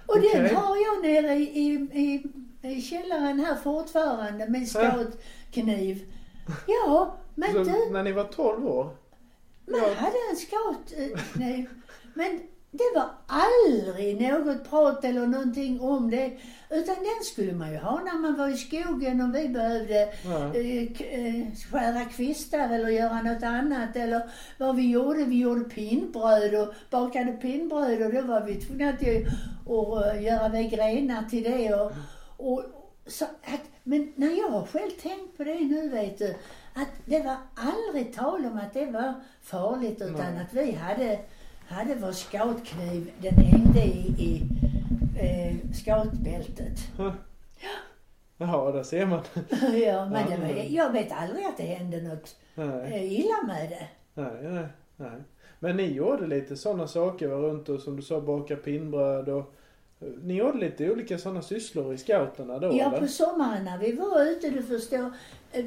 Och 0.05 0.15
Okej. 0.17 0.29
den 0.33 0.55
har 0.55 0.75
jag 0.77 1.01
nere 1.03 1.33
i, 1.35 1.43
i, 1.43 1.73
i, 2.01 2.23
i 2.69 2.81
källaren 2.81 3.39
här 3.39 3.55
fortfarande 3.55 4.49
med 4.49 4.67
scoutkniv. 4.67 6.13
Ja, 6.67 7.15
men 7.35 7.51
Så 7.51 7.63
du, 7.63 7.89
när 7.91 8.03
ni 8.03 8.11
var 8.11 8.23
12 8.23 8.67
år? 8.67 8.83
man 9.65 9.79
Ja. 9.79 9.93
hade 9.93 10.15
en 10.31 10.35
scoutkniv. 10.37 11.69
Men 12.13 12.39
det 12.71 12.91
var 12.95 13.09
aldrig 13.27 14.21
något 14.21 14.69
prat 14.69 15.05
eller 15.05 15.27
någonting 15.27 15.81
om 15.81 16.09
det. 16.09 16.31
Utan 16.69 16.95
den 16.95 17.23
skulle 17.23 17.53
man 17.53 17.71
ju 17.71 17.77
ha 17.77 17.99
när 18.03 18.17
man 18.19 18.37
var 18.37 18.47
i 18.47 18.57
skogen 18.57 19.21
och 19.21 19.35
vi 19.35 19.47
behövde 19.49 20.09
Ja. 20.25 20.55
eh, 20.55 21.01
eh, 21.01 21.45
skära 21.71 22.05
kvistar 22.05 22.69
eller 22.69 22.87
göra 22.89 23.21
något 23.21 23.43
annat. 23.43 23.95
Eller 23.95 24.29
vad 24.57 24.75
vi 24.75 24.91
gjorde, 24.91 25.23
vi 25.25 25.39
gjorde 25.39 25.63
pinnbröd 25.63 26.55
och 26.55 26.73
bakade 26.89 27.31
pinnbröd 27.31 28.01
och 28.01 28.13
då 28.13 28.21
var 28.21 28.41
vi 28.41 28.55
tvungna 28.55 28.89
att 28.89 29.01
eh, 29.03 30.23
göra 30.23 30.49
med 30.49 30.71
grenar 30.71 31.23
till 31.29 31.43
det. 31.43 31.73
Och, 31.73 31.91
och, 32.37 32.63
så 33.07 33.25
att, 33.25 33.61
men 33.83 34.13
när 34.15 34.37
jag 34.37 34.49
har 34.49 34.65
själv 34.65 34.91
tänkt 35.01 35.37
på 35.37 35.43
det 35.43 35.59
nu 35.59 35.89
vet 35.89 36.17
du, 36.17 36.35
att 36.73 36.89
det 37.05 37.19
var 37.19 37.37
aldrig 37.55 38.13
tal 38.15 38.45
om 38.45 38.57
att 38.57 38.73
det 38.73 38.85
var 38.85 39.13
farligt 39.41 40.01
utan 40.01 40.33
Nej. 40.33 40.43
att 40.47 40.53
vi 40.53 40.71
hade, 40.71 41.19
hade 41.71 41.95
vår 41.95 42.11
scoutkniv, 42.11 43.11
den 43.21 43.33
hängde 43.37 43.79
i, 43.79 44.13
i 44.17 44.41
eh, 45.19 45.55
scoutbältet. 45.73 46.79
Jaha, 48.37 48.71
där 48.71 48.83
ser 48.83 49.05
man. 49.05 49.21
ja, 49.85 50.09
men 50.09 50.29
det 50.29 50.37
var, 50.37 50.47
Ja. 50.47 50.63
jag 50.69 50.91
vet 50.91 51.11
aldrig 51.11 51.45
att 51.45 51.57
det 51.57 51.63
hände 51.63 52.01
något 52.01 52.35
Nej, 52.55 53.15
illa 53.19 53.47
med 53.47 53.69
det. 53.69 53.87
nej, 54.21 54.51
nej, 54.51 54.65
nej. 54.97 55.21
Men 55.59 55.77
ni 55.77 55.83
gjorde 55.93 56.27
lite 56.27 56.57
sådana 56.57 56.87
saker, 56.87 57.27
var 57.27 57.37
runt 57.41 57.69
och 57.69 57.79
som 57.79 57.95
du 57.95 58.01
sa 58.01 58.21
baka 58.21 58.55
pinnbröd 58.55 59.29
och 59.29 59.53
eh, 59.99 60.07
ni 60.23 60.33
gjorde 60.33 60.57
lite 60.57 60.91
olika 60.91 61.17
sådana 61.17 61.41
sysslor 61.41 61.93
i 61.93 61.97
scouterna 61.97 62.59
då 62.59 62.67
Ja, 62.67 62.87
eller? 62.87 62.99
på 62.99 63.07
sommaren 63.07 63.65
när 63.65 63.77
vi 63.77 63.91
var 63.91 64.25
ute, 64.31 64.49
du 64.49 64.63
förstår. 64.63 65.11
eh, 65.51 65.65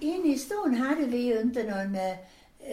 Inne 0.00 0.28
i 0.32 0.38
stan 0.38 0.74
hade 0.74 1.04
vi 1.04 1.16
ju 1.18 1.40
inte 1.40 1.62
någon 1.62 1.94
eh, 1.94 2.16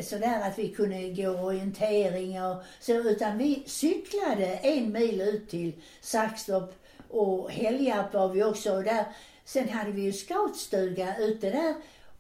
sådär 0.02 0.42
att 0.48 0.60
vi 0.60 0.70
kunde 0.70 1.10
gå 1.10 1.30
orientering 1.30 2.44
och 2.44 2.64
så, 2.80 2.94
utan 2.94 3.38
vi 3.38 3.64
cyklade 3.66 4.46
en 4.46 4.92
mil 4.92 5.22
ut 5.22 5.50
till 5.50 5.74
Saxtorp 6.02 6.74
och 7.10 7.52
Helgarp 7.52 8.14
var 8.14 8.30
vi 8.30 8.44
också 8.44 8.76
och 8.76 8.84
där. 8.84 9.06
Sen 9.46 9.70
hade 9.70 9.92
vi 9.92 10.02
ju 10.02 10.14
scoutstuga 10.14 11.18
ute 11.18 11.50
där 11.50 11.76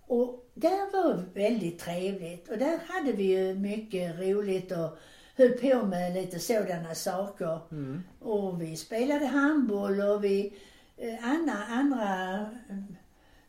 och 0.07 0.49
där 0.53 0.91
var 0.91 1.23
väldigt 1.33 1.79
trevligt 1.79 2.49
och 2.49 2.57
där 2.57 2.79
hade 2.87 3.11
vi 3.11 3.23
ju 3.23 3.53
mycket 3.53 4.19
roligt 4.19 4.71
och 4.71 4.97
höll 5.35 5.51
på 5.51 5.85
med 5.85 6.13
lite 6.13 6.39
sådana 6.39 6.95
saker. 6.95 7.59
Mm. 7.71 8.03
Och 8.19 8.61
vi 8.61 8.75
spelade 8.75 9.25
handboll 9.25 10.01
och 10.01 10.23
vi, 10.23 10.53
eh, 10.97 11.29
andra, 11.29 11.53
andra 11.69 12.39
eh, 12.69 12.77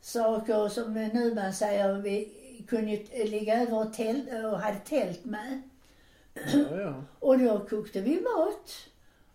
saker 0.00 0.68
som 0.68 0.94
nu 0.94 1.35
man 1.35 1.52
säger, 1.52 1.94
vi 1.94 2.39
kunde 2.70 2.96
ligga 3.24 3.62
över 3.62 3.78
och, 3.87 3.92
tält, 3.92 4.28
och 4.52 4.59
hade 4.61 4.78
tält 4.78 5.24
med. 5.24 5.62
Ja, 6.35 6.80
ja. 6.80 6.94
Och 7.20 7.38
då 7.38 7.59
kokte 7.70 8.00
vi 8.00 8.20
mat. 8.20 8.70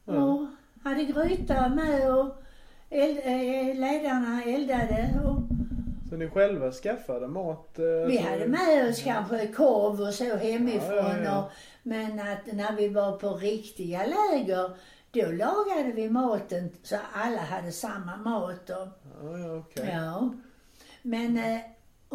Och 0.05 0.45
hade 0.83 1.03
gryta 1.03 1.69
med 1.69 2.15
och 2.15 2.35
eld, 2.89 3.17
eh, 3.23 3.75
ledarna 3.79 4.43
eldade. 4.43 5.19
Och 5.25 5.41
Så 6.09 6.15
ni 6.17 6.29
själva 6.29 6.71
skaffade 6.71 7.27
mat? 7.27 7.79
eh, 7.79 8.07
vi 8.07 8.17
hade 8.17 8.47
med 8.47 8.89
oss 8.89 9.01
kanske 9.03 9.47
korv 9.47 10.01
och 10.01 10.13
så 10.13 10.35
hemifrån. 10.35 10.95
Ja, 10.95 11.17
ja, 11.17 11.23
ja. 11.23 11.39
Och, 11.43 11.51
men 11.83 12.19
att 12.19 12.53
när 12.53 12.75
vi 12.75 12.87
var 12.87 13.17
på 13.17 13.33
riktiga 13.33 14.05
läger, 14.05 14.69
då 15.11 15.31
lagade 15.31 15.91
vi 15.95 16.09
maten 16.09 16.69
så 16.83 16.95
alla 17.13 17.41
hade 17.41 17.71
samma 17.71 18.17
mat. 18.17 18.69
Och, 18.69 18.87
Ja, 19.23 19.37
ja, 19.39 19.55
okej. 19.57 19.89
Ja. 19.93 20.33
Men 21.01 21.37
eh, 21.37 21.59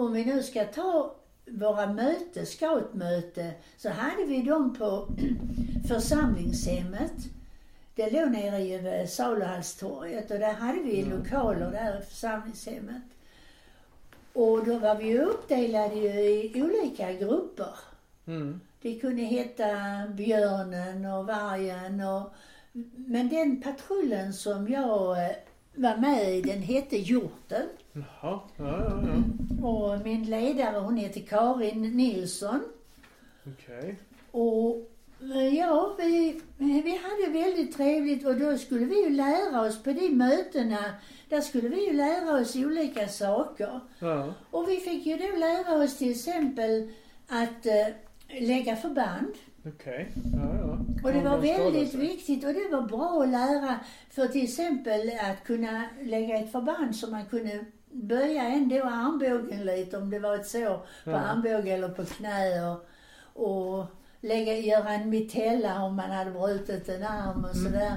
om 0.00 0.12
vi 0.12 0.24
nu 0.24 0.42
ska 0.42 0.64
ta 0.64 1.14
våra 1.46 1.86
möte, 1.92 2.46
scoutmöte, 2.46 3.50
så 3.76 3.88
hade 3.88 4.24
vi 4.24 4.42
dem 4.42 4.74
på 4.74 5.08
församlingshemmet. 5.88 7.12
Det 7.94 8.10
låg 8.10 8.30
nere 8.30 8.58
i 8.58 9.00
eh, 9.00 9.06
Saluhallstorget 9.06 10.30
och 10.30 10.38
där 10.38 10.52
hade 10.52 10.80
vi 10.80 11.02
Mm. 11.02 11.18
lokaler 11.18 11.70
där 11.70 12.00
i 12.00 12.04
församlingshemmet. 12.04 13.02
Och 14.32 14.64
då 14.64 14.78
var 14.78 14.94
vi 14.94 15.04
ju 15.04 15.22
uppdelade 15.22 15.94
i 15.94 16.62
olika 16.62 17.12
grupper. 17.12 17.74
Mm. 18.26 18.60
Det 18.82 18.94
kunde 18.94 19.22
heta 19.22 19.66
Björnen 20.08 21.04
och 21.04 21.26
Vargen 21.26 22.00
och... 22.00 22.32
Men 22.96 23.28
den 23.28 23.62
patrullen 23.62 24.32
som 24.32 24.68
jag 24.68 25.24
eh, 25.24 25.36
var 25.74 25.96
med 25.96 26.38
i, 26.38 26.42
den 26.42 26.62
hette 26.62 26.96
Hjorten. 26.96 27.66
Jaha, 27.92 28.04
ja, 28.22 28.40
ja, 28.56 29.02
ja. 29.06 29.66
Och 29.66 30.04
min 30.04 30.24
ledare 30.24 30.78
hon 30.78 30.96
heter 30.96 31.20
Karin 31.20 31.83
Nilsson. 31.83 32.61
Okej. 33.46 33.96
Och 34.30 34.90
eh, 35.20 35.54
ja, 35.56 35.94
vi, 35.98 36.40
vi 36.59 37.00
hade 37.02 37.38
väldigt 37.38 37.76
trevligt 37.76 38.26
och 38.26 38.37
då 38.37 38.59
skulle 38.59 38.85
vi 38.85 39.04
ju 39.04 39.11
lära 39.11 39.61
oss 39.61 39.83
på 39.83 39.92
de 39.92 40.09
mötena, 40.09 40.78
där 41.28 41.40
skulle 41.40 41.68
vi 41.68 41.87
ju 41.87 41.92
lära 41.92 42.40
oss 42.40 42.56
olika 42.56 43.09
saker. 43.09 43.80
Ja. 43.98 44.35
Och 44.50 44.68
vi 44.68 44.76
fick 44.76 45.06
ju 45.06 45.16
då 45.16 45.37
lära 45.38 45.85
oss 45.85 45.98
till 45.98 46.11
exempel 46.11 46.90
att 47.28 47.66
eh, 47.66 47.87
lägga 48.40 48.76
förband. 48.76 49.35
Okej. 49.66 50.09
Ja, 50.33 50.56
ja. 50.59 50.59
Och 51.04 51.12
det 51.12 51.20
var 51.20 51.38
väldigt 51.38 51.94
viktigt 51.94 52.44
och 52.44 52.52
det 52.54 52.68
var 52.70 52.82
bra 52.82 53.22
att 53.22 53.28
lära 53.28 53.80
för 54.10 54.28
till 54.28 54.44
exempel 54.44 55.12
att 55.30 55.44
kunna 55.44 55.84
lägga 56.02 56.36
ett 56.38 56.52
förband 56.52 56.96
så 56.96 57.06
man 57.10 57.24
kunde 57.26 57.64
böja 57.92 58.42
ändå 58.42 58.84
armbågen 58.84 59.64
lite 59.66 59.96
om 59.98 60.10
det 60.10 60.18
var 60.18 60.34
ett 60.34 60.46
sår 60.48 60.76
på 61.04 61.10
Ja. 61.10 61.16
armbåge 61.18 61.70
eller 61.70 61.88
på 61.88 62.04
knä 62.04 62.70
och, 62.70 62.86
och 63.46 63.86
lägga, 64.20 64.56
göra 64.56 64.90
en 64.92 65.10
mitella 65.10 65.82
om 65.82 65.96
man 65.96 66.10
hade 66.10 66.30
brutit 66.30 66.88
en 66.88 67.02
arm 67.02 67.44
och 67.44 67.56
Mm. 67.56 67.64
sådär. 67.72 67.96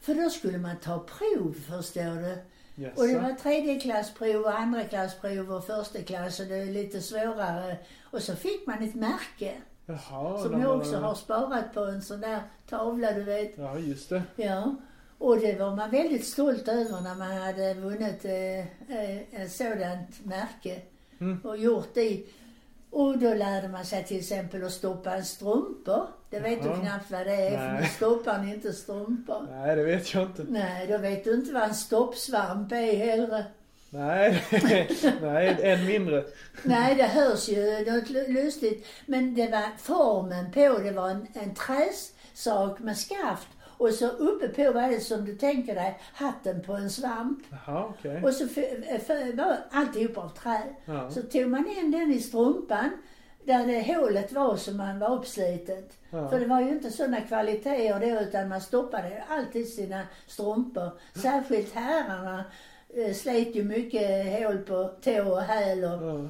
För 0.00 0.14
då 0.14 0.30
skulle 0.30 0.58
man 0.58 0.76
ta 0.76 0.98
prov 0.98 1.54
förstår 1.68 2.22
du. 2.22 2.36
Jaså? 2.82 3.00
Och 3.00 3.08
det 3.08 3.18
var 3.18 3.32
tredjeklassprov 3.32 4.36
och 4.44 4.58
andraklassprov 4.58 5.52
och 5.52 5.66
första 5.66 6.02
klass 6.02 6.40
och 6.40 6.46
det 6.46 6.56
är 6.56 6.66
lite 6.66 7.00
svårare. 7.00 7.76
Och 8.02 8.22
så 8.22 8.36
fick 8.36 8.66
man 8.66 8.82
ett 8.82 8.94
märke. 8.94 9.52
Jaha, 9.88 10.38
Som 10.38 10.60
jag 10.60 10.76
också 10.76 10.96
har 10.96 11.14
sparat 11.14 11.74
på 11.74 11.80
en 11.80 12.02
sån 12.02 12.20
där 12.20 12.40
tavla, 12.68 13.12
du 13.12 13.22
vet. 13.22 13.52
Ja, 13.58 13.78
just 13.78 14.08
det. 14.08 14.22
Ja. 14.36 14.74
Och 15.18 15.38
det 15.38 15.58
var 15.58 15.76
man 15.76 15.90
väldigt 15.90 16.26
stolt 16.26 16.68
över 16.68 17.00
när 17.00 17.14
man 17.14 17.36
hade 17.36 17.74
vunnit 17.74 18.24
eh, 18.24 18.58
eh, 18.58 19.42
ett 19.42 19.52
sådant 19.52 20.24
märke. 20.24 20.80
Mm. 21.18 21.40
Och 21.44 21.56
gjort 21.56 21.94
det. 21.94 22.22
Och 22.90 23.18
då 23.18 23.34
lärde 23.34 23.68
man 23.68 23.84
sig 23.84 24.04
till 24.04 24.18
exempel 24.18 24.64
att 24.64 24.72
stoppa 24.72 25.14
en 25.14 25.24
strumpor. 25.24 26.06
Det 26.30 26.40
vet 26.40 26.64
Jaha. 26.64 26.74
du 26.74 26.80
knappt 26.80 27.10
vad 27.10 27.26
det 27.26 27.34
är, 27.34 27.50
för 27.50 27.72
Nej. 27.72 27.80
nu 27.82 27.86
stoppar 27.86 28.38
ni 28.38 28.54
inte 28.54 28.72
strumpor. 28.72 29.46
Nej, 29.50 29.76
det 29.76 29.84
vet 29.84 30.14
jag 30.14 30.22
inte. 30.22 30.46
Nej, 30.48 30.86
då 30.86 30.98
vet 30.98 31.24
du 31.24 31.34
inte 31.34 31.52
vad 31.52 31.62
en 31.62 31.74
stoppsvamp 31.74 32.72
är 32.72 32.96
heller. 32.96 33.44
Nej, 33.90 34.44
nej, 35.22 35.58
än 35.62 35.86
mindre. 35.86 36.24
Nej, 36.62 36.94
det 36.94 37.02
hörs 37.02 37.48
ju 37.48 37.78
något 37.78 38.10
lu- 38.10 38.28
lustigt. 38.28 38.86
Men 39.06 39.34
det 39.34 39.50
var 39.50 39.62
formen 39.78 40.52
på, 40.52 40.78
det 40.78 40.90
var 40.90 41.10
en, 41.10 41.26
en 41.34 41.54
träsak 41.54 42.78
med 42.78 42.98
skaft. 42.98 43.48
Och 43.78 43.90
så 43.90 44.08
uppe 44.08 44.48
på 44.48 44.72
var 44.72 44.88
det 44.88 45.00
som 45.00 45.24
du 45.24 45.36
tänker 45.36 45.74
dig, 45.74 45.98
hatten 46.12 46.62
på 46.62 46.72
en 46.72 46.90
svamp. 46.90 47.38
Jaha, 47.50 47.84
okej. 47.98 48.22
Och 48.22 48.34
så 48.34 48.44
var 49.34 49.56
alltihop 49.70 50.18
av 50.18 50.28
trä. 50.28 50.62
Ja. 50.84 51.10
Så 51.10 51.22
tog 51.22 51.48
man 51.48 51.66
in 51.78 51.90
den 51.90 52.12
i 52.12 52.20
strumpan, 52.20 52.90
där 53.44 53.66
det 53.66 53.94
hålet 53.94 54.32
var 54.32 54.56
som 54.56 54.76
man 54.76 54.98
var 54.98 55.16
uppslitet. 55.16 55.92
Ja. 56.10 56.28
För 56.28 56.40
det 56.40 56.46
var 56.46 56.60
ju 56.60 56.68
inte 56.68 56.90
sådana 56.90 57.20
kvaliteter 57.20 58.00
då, 58.00 58.20
utan 58.20 58.48
man 58.48 58.60
stoppade 58.60 59.24
alltid 59.28 59.68
sina 59.68 60.02
strumpor. 60.26 60.90
Särskilt 61.22 61.74
herrarna 61.74 62.44
slet 63.14 63.56
ju 63.56 63.64
mycket 63.64 64.26
hål 64.42 64.58
på 64.58 64.90
tå 65.02 65.22
och 65.32 65.40
häl 65.42 65.84
och 65.84 66.02
Ja. 66.02 66.28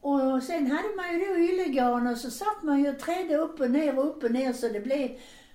och 0.00 0.42
sen 0.42 0.66
hade 0.70 0.96
man 0.96 1.12
ju 1.12 1.18
då 1.26 1.38
yllegarn 1.38 2.06
och 2.06 2.18
så 2.18 2.30
satt 2.30 2.62
man 2.62 2.80
ju 2.84 2.90
och 2.90 2.98
trädde 2.98 3.36
upp 3.36 3.60
och 3.60 3.70
ner 3.70 3.98
och 3.98 4.06
upp 4.06 4.24
och 4.24 4.30
ner 4.30 4.52
så 4.52 4.68
det 4.68 4.80
blev, 4.80 5.10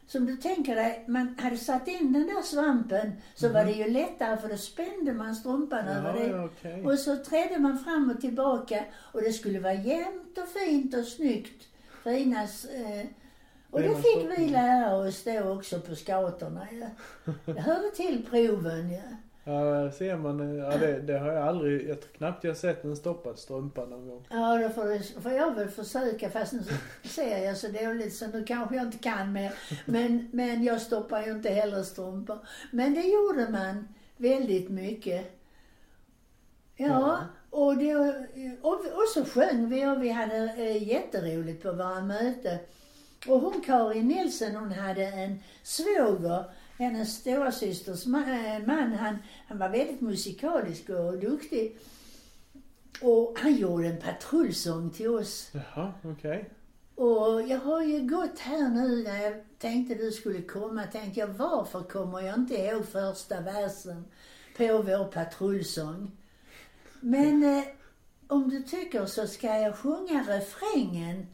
som 0.07 0.25
du 0.25 0.37
tänker 0.37 0.75
dig, 0.75 1.03
man 1.07 1.35
hade 1.39 1.57
satt 1.57 1.87
in 1.87 2.13
den 2.13 2.27
där 2.27 2.41
svampen 2.41 3.11
så 3.35 3.49
var 3.49 3.65
det 3.65 3.71
ju 3.71 3.89
lättare 3.89 4.37
för 4.37 4.49
då 4.49 4.57
spände 4.57 5.13
man 5.13 5.35
strumpan 5.35 5.87
över 5.87 6.13
Ja, 6.15 6.19
det. 6.19 6.27
ja, 6.27 6.45
okej. 6.45 6.85
Och 6.85 6.99
så 6.99 7.15
trädde 7.17 7.59
man 7.59 7.79
fram 7.79 8.11
och 8.15 8.21
tillbaka 8.21 8.83
och 8.95 9.21
det 9.21 9.33
skulle 9.33 9.59
vara 9.59 9.73
jämnt 9.73 10.37
och 10.37 10.47
fint 10.47 10.95
och 10.95 11.05
snyggt. 11.05 11.63
Fina 12.03 12.41
eh, 12.43 13.07
Och 13.71 13.81
det 13.81 13.87
Rena 13.87 13.97
fick 14.01 14.39
vi 14.39 14.47
lära 14.49 14.95
oss 14.95 15.23
då 15.23 15.39
också 15.57 15.79
på 15.79 15.95
scouterna. 15.95 16.67
Ja. 16.71 16.87
Det 17.53 17.61
hörde 17.61 17.89
till 17.95 18.25
proven 18.29 18.91
ja. 18.91 19.01
Ja, 19.45 19.91
ser 19.91 20.17
man. 20.17 20.57
Ja, 20.57 20.77
det, 20.77 20.99
det 21.01 21.19
har 21.19 21.31
jag 21.31 21.47
aldrig, 21.47 21.89
jag 21.89 22.01
tror 22.01 22.11
knappt 22.13 22.43
jag 22.43 22.57
sett 22.57 22.83
en 22.83 22.95
stoppad 22.95 23.39
strumpa 23.39 23.85
någon 23.85 24.07
gång. 24.09 24.27
Ja, 24.29 24.57
då 24.57 24.69
får, 24.69 24.85
det, 24.85 25.21
får 25.21 25.31
jag 25.31 25.55
väl 25.55 25.69
försöka 25.69 26.29
fast 26.29 26.53
nu 26.53 26.59
ser 27.03 27.37
jag 27.45 27.57
så 27.57 27.67
dåligt 27.67 28.15
så 28.15 28.27
nu 28.27 28.43
kanske 28.43 28.75
jag 28.75 28.85
inte 28.85 28.97
kan 28.97 29.33
mer. 29.33 29.53
Men, 29.85 30.29
men 30.33 30.63
jag 30.63 30.81
stoppar 30.81 31.25
ju 31.25 31.31
inte 31.31 31.49
heller 31.49 31.83
strumpor. 31.83 32.37
Men 32.71 32.93
det 32.93 33.01
gjorde 33.01 33.49
man 33.49 33.87
väldigt 34.17 34.69
mycket. 34.69 35.39
Ja, 36.75 36.87
Ja. 36.87 37.19
och, 37.49 37.77
det, 37.77 37.95
och, 38.61 38.73
och 38.73 39.07
så 39.13 39.25
sjöng 39.25 39.69
vi 39.69 39.85
och 39.85 40.03
vi 40.03 40.09
hade 40.09 40.35
eh, 40.57 40.87
jätteroligt 40.87 41.63
på 41.63 41.71
våra 41.71 42.01
möten. 42.01 42.57
Och 43.27 43.39
hon 43.39 43.61
Karin 43.65 44.07
Nilsson 44.07 44.55
hon 44.55 44.71
hade 44.71 45.03
en 45.05 45.39
svåger, 45.63 46.43
hennes 46.77 47.15
storasysters 47.15 48.05
eh, 48.05 48.65
man, 48.65 48.93
han, 48.93 49.17
han 49.47 49.57
var 49.57 49.69
väldigt 49.69 50.01
musikalisk 50.01 50.89
och 50.89 51.17
duktig. 51.17 51.77
Och 53.01 53.37
han 53.39 53.55
gjorde 53.55 53.87
en 53.87 54.01
patrullsång 54.01 54.89
till 54.89 55.09
oss. 55.09 55.51
Jaha, 55.53 55.93
okej. 56.03 56.49
Och 56.95 57.41
jag 57.41 57.59
har 57.59 57.83
ju 57.83 58.07
gått 58.07 58.39
här 58.39 58.69
nu 58.69 59.03
när 59.03 59.23
jag 59.23 59.33
tänkte 59.57 59.95
du 59.95 60.11
skulle 60.11 60.41
komma, 60.41 60.83
tänkte 60.83 61.19
jag 61.19 61.27
varför 61.27 61.81
kommer 61.81 62.21
jag 62.21 62.35
inte 62.35 62.55
ihåg 62.55 62.85
första 62.85 63.41
versen 63.41 64.05
på 64.57 64.63
vår 64.63 65.11
patrullsång? 65.11 66.11
Men 66.99 67.43
eh, 67.43 67.63
om 68.27 68.49
du 68.49 68.63
tycker 68.63 69.05
så 69.05 69.27
ska 69.27 69.47
jag 69.47 69.75
sjunga 69.75 70.23
refrängen 70.27 71.27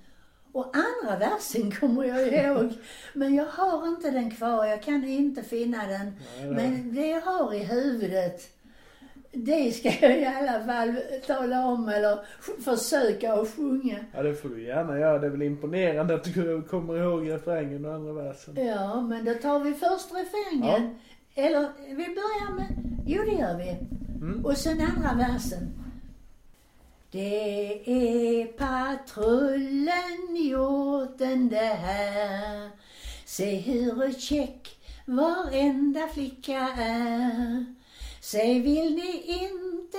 och 0.54 0.72
andra 0.76 1.18
versen 1.20 1.72
kommer 1.80 2.04
jag 2.04 2.28
ihåg. 2.34 2.74
Men 3.14 3.36
jag 3.36 3.46
har 3.46 3.88
inte 3.88 4.12
den 4.12 4.32
kvar, 4.32 4.66
jag 4.66 4.84
kan 4.84 5.04
inte 5.04 5.44
finna 5.44 5.88
den. 5.88 6.06
Nej, 6.06 6.44
det- 6.48 6.50
Men 6.52 6.96
det 6.96 7.08
jag 7.08 7.22
har 7.22 7.54
i 7.54 7.60
huvudet, 7.64 8.42
det 9.32 9.72
ska 9.72 9.90
jag 10.02 10.20
i 10.20 10.26
alla 10.26 10.64
fall 10.66 10.96
tala 11.28 11.66
om 11.66 11.90
eller 11.90 12.20
försöka 12.64 13.34
att 13.34 13.56
sjunga. 13.56 13.98
Ja, 14.16 14.24
det 14.24 14.36
får 14.36 14.50
du 14.50 14.64
gärna 14.64 15.00
göra. 15.00 15.20
Det 15.20 15.28
är 15.28 15.32
väl 15.32 15.42
imponerande 15.42 16.16
att 16.16 16.24
du 16.24 16.62
kommer 16.62 16.98
ihåg 17.04 17.30
refrängen 17.32 17.86
och 17.86 17.94
andra 17.94 18.14
versen. 18.14 18.66
Ja, 18.68 19.02
men 19.02 19.26
då 19.26 19.34
tar 19.34 19.60
vi 19.60 19.74
först 19.74 20.08
refrängen. 20.14 20.96
Eller 21.36 21.68
vi 21.88 21.96
börjar 21.96 22.56
med, 22.56 22.68
jo 23.08 23.24
det 23.24 23.32
gör 23.32 23.58
vi. 23.58 23.78
Mm. 24.22 24.46
Och 24.46 24.58
sen 24.58 24.82
andra 24.82 25.28
versen. 25.28 25.68
Det 27.12 27.82
är 27.86 28.46
patrullen 28.46 30.36
hjorten 30.36 31.50
det 31.50 31.58
här. 31.58 32.70
Se 33.26 33.56
hur 33.56 34.14
check 34.14 34.80
varenda 35.06 36.08
flicka 36.08 36.70
är. 36.78 37.66
Säg 38.22 38.60
vill 38.60 38.96
ni 38.96 39.40
inte 39.42 39.98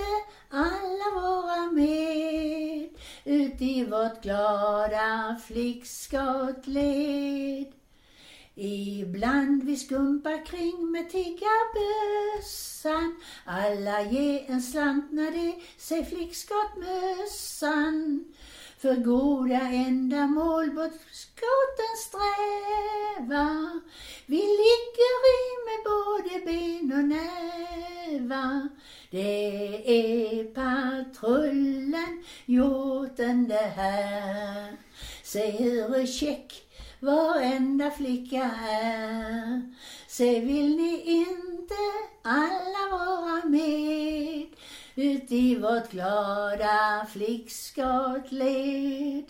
alla 0.49 1.21
vara 1.21 1.71
med 1.71 2.89
ut 3.25 3.61
i 3.61 3.85
vårt 3.85 4.21
glada 4.21 5.39
flickskottled? 5.47 7.80
Ibland 8.55 9.63
vi 9.63 9.77
skumpar 9.77 10.45
kring 10.45 10.91
med 10.91 11.09
tiggarbössan 11.09 13.15
Alla 13.45 14.01
ge 14.01 14.45
en 14.47 14.61
slant 14.61 15.11
när 15.11 15.31
det 15.31 15.55
sig 15.77 16.05
flickskottmössan 16.05 18.25
För 18.77 18.95
goda 18.95 19.61
ändamål 19.61 20.71
båtskotten 20.71 21.97
strävar. 21.97 23.79
Vi 24.25 24.37
ligger 24.37 25.25
i 25.31 25.33
med 25.67 25.83
både 25.85 26.39
ben 26.45 26.93
och 26.97 27.03
nävar. 27.03 28.69
Det 29.11 29.75
är 29.85 30.43
patrullen 30.43 32.23
hjorten 32.45 33.47
det 33.47 33.71
här 33.75 34.77
Se 35.23 35.51
hur 35.51 36.07
check 36.07 36.70
varenda 37.01 37.91
flicka 37.91 38.51
är. 38.69 39.61
Se 40.07 40.39
vill 40.39 40.75
ni 40.75 41.01
inte 41.05 41.73
alla 42.23 42.97
vara 42.97 43.45
med 43.45 44.45
ut 44.95 45.31
i 45.31 45.55
vårt 45.55 45.91
glada 45.91 47.07
flickskottled. 47.11 49.25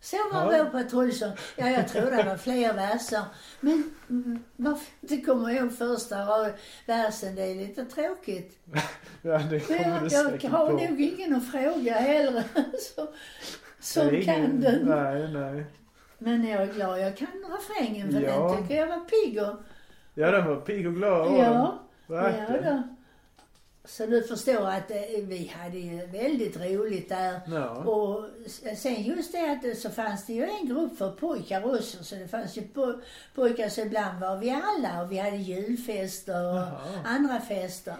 Så 0.00 0.16
var 0.32 0.52
Ja. 0.56 0.64
vår 0.64 0.70
patrullsång. 0.82 1.32
Ja, 1.56 1.68
jag 1.70 1.88
tror 1.88 2.10
det 2.10 2.22
var 2.22 2.36
fler 2.36 2.72
verser. 2.74 3.22
Men 3.60 3.90
mm, 4.10 4.38
varför 4.56 4.86
inte 5.00 5.16
komma 5.20 5.52
ihåg 5.52 5.72
första 5.72 6.16
versen, 6.86 7.34
det 7.34 7.42
är 7.42 7.54
lite 7.54 7.84
tråkigt. 7.84 8.58
Ja, 9.24 9.38
det 9.38 9.60
kommer 9.60 9.80
Men 9.80 10.04
du 10.04 10.08
jag, 10.14 10.24
jag 10.24 10.32
säkert 10.32 10.50
har 10.50 10.66
på. 10.66 10.72
nog 10.72 11.00
ingen 11.00 11.34
att 11.34 11.50
fråga 11.50 11.94
heller 11.94 12.44
så, 12.94 13.08
som 13.80 14.06
Det 14.06 14.16
är 14.18 14.22
kan 14.22 14.34
ingen- 14.34 14.60
den. 14.60 14.80
Nej, 14.88 15.28
nej. 15.32 15.64
Men 16.24 16.46
jag 16.48 16.62
är 16.62 16.72
glad 16.72 17.00
jag 17.00 17.16
kan 17.16 17.28
refrängen 17.58 18.12
för 18.12 18.20
Ja. 18.20 18.48
den 18.48 18.62
tycker 18.62 18.76
jag 18.80 18.86
var 18.86 19.00
pigg 19.00 19.42
och... 19.42 19.54
Ja, 20.14 20.30
den 20.30 20.46
var 20.46 20.56
pigg 20.56 20.86
och 20.86 20.94
glad 20.94 21.26
den. 21.26 21.38
Ja, 21.38 21.78
ja 22.06 22.14
Verkligen. 22.14 22.64
då. 22.76 22.82
Så 23.84 24.06
du 24.06 24.22
förstår 24.22 24.68
att 24.68 24.90
eh, 24.90 24.96
vi 25.22 25.52
hade 25.56 25.78
ju 25.78 26.06
väldigt 26.06 26.56
roligt 26.56 27.08
där. 27.08 27.40
Ja. 27.46 27.68
Och 27.70 28.24
sen 28.76 29.02
just 29.02 29.32
det 29.32 29.52
att 29.52 29.62
det- 29.62 29.74
så 29.74 29.90
fanns 29.90 30.26
det 30.26 30.32
ju 30.32 30.44
en 30.44 30.66
grupp 30.68 30.98
för 30.98 31.10
pojkar 31.10 31.74
också. 31.76 32.04
Så 32.04 32.14
det 32.14 32.28
fanns 32.28 32.56
ju 32.56 32.62
po- 32.62 33.00
pojkar, 33.34 33.68
så 33.68 33.80
ibland 33.80 34.20
var 34.20 34.36
vi 34.36 34.50
alla 34.50 35.02
och 35.02 35.12
vi 35.12 35.18
hade 35.18 35.36
julfester 35.36 36.44
och 36.50 36.56
Jaha. 36.56 36.80
andra 37.04 37.40
fester. 37.40 37.94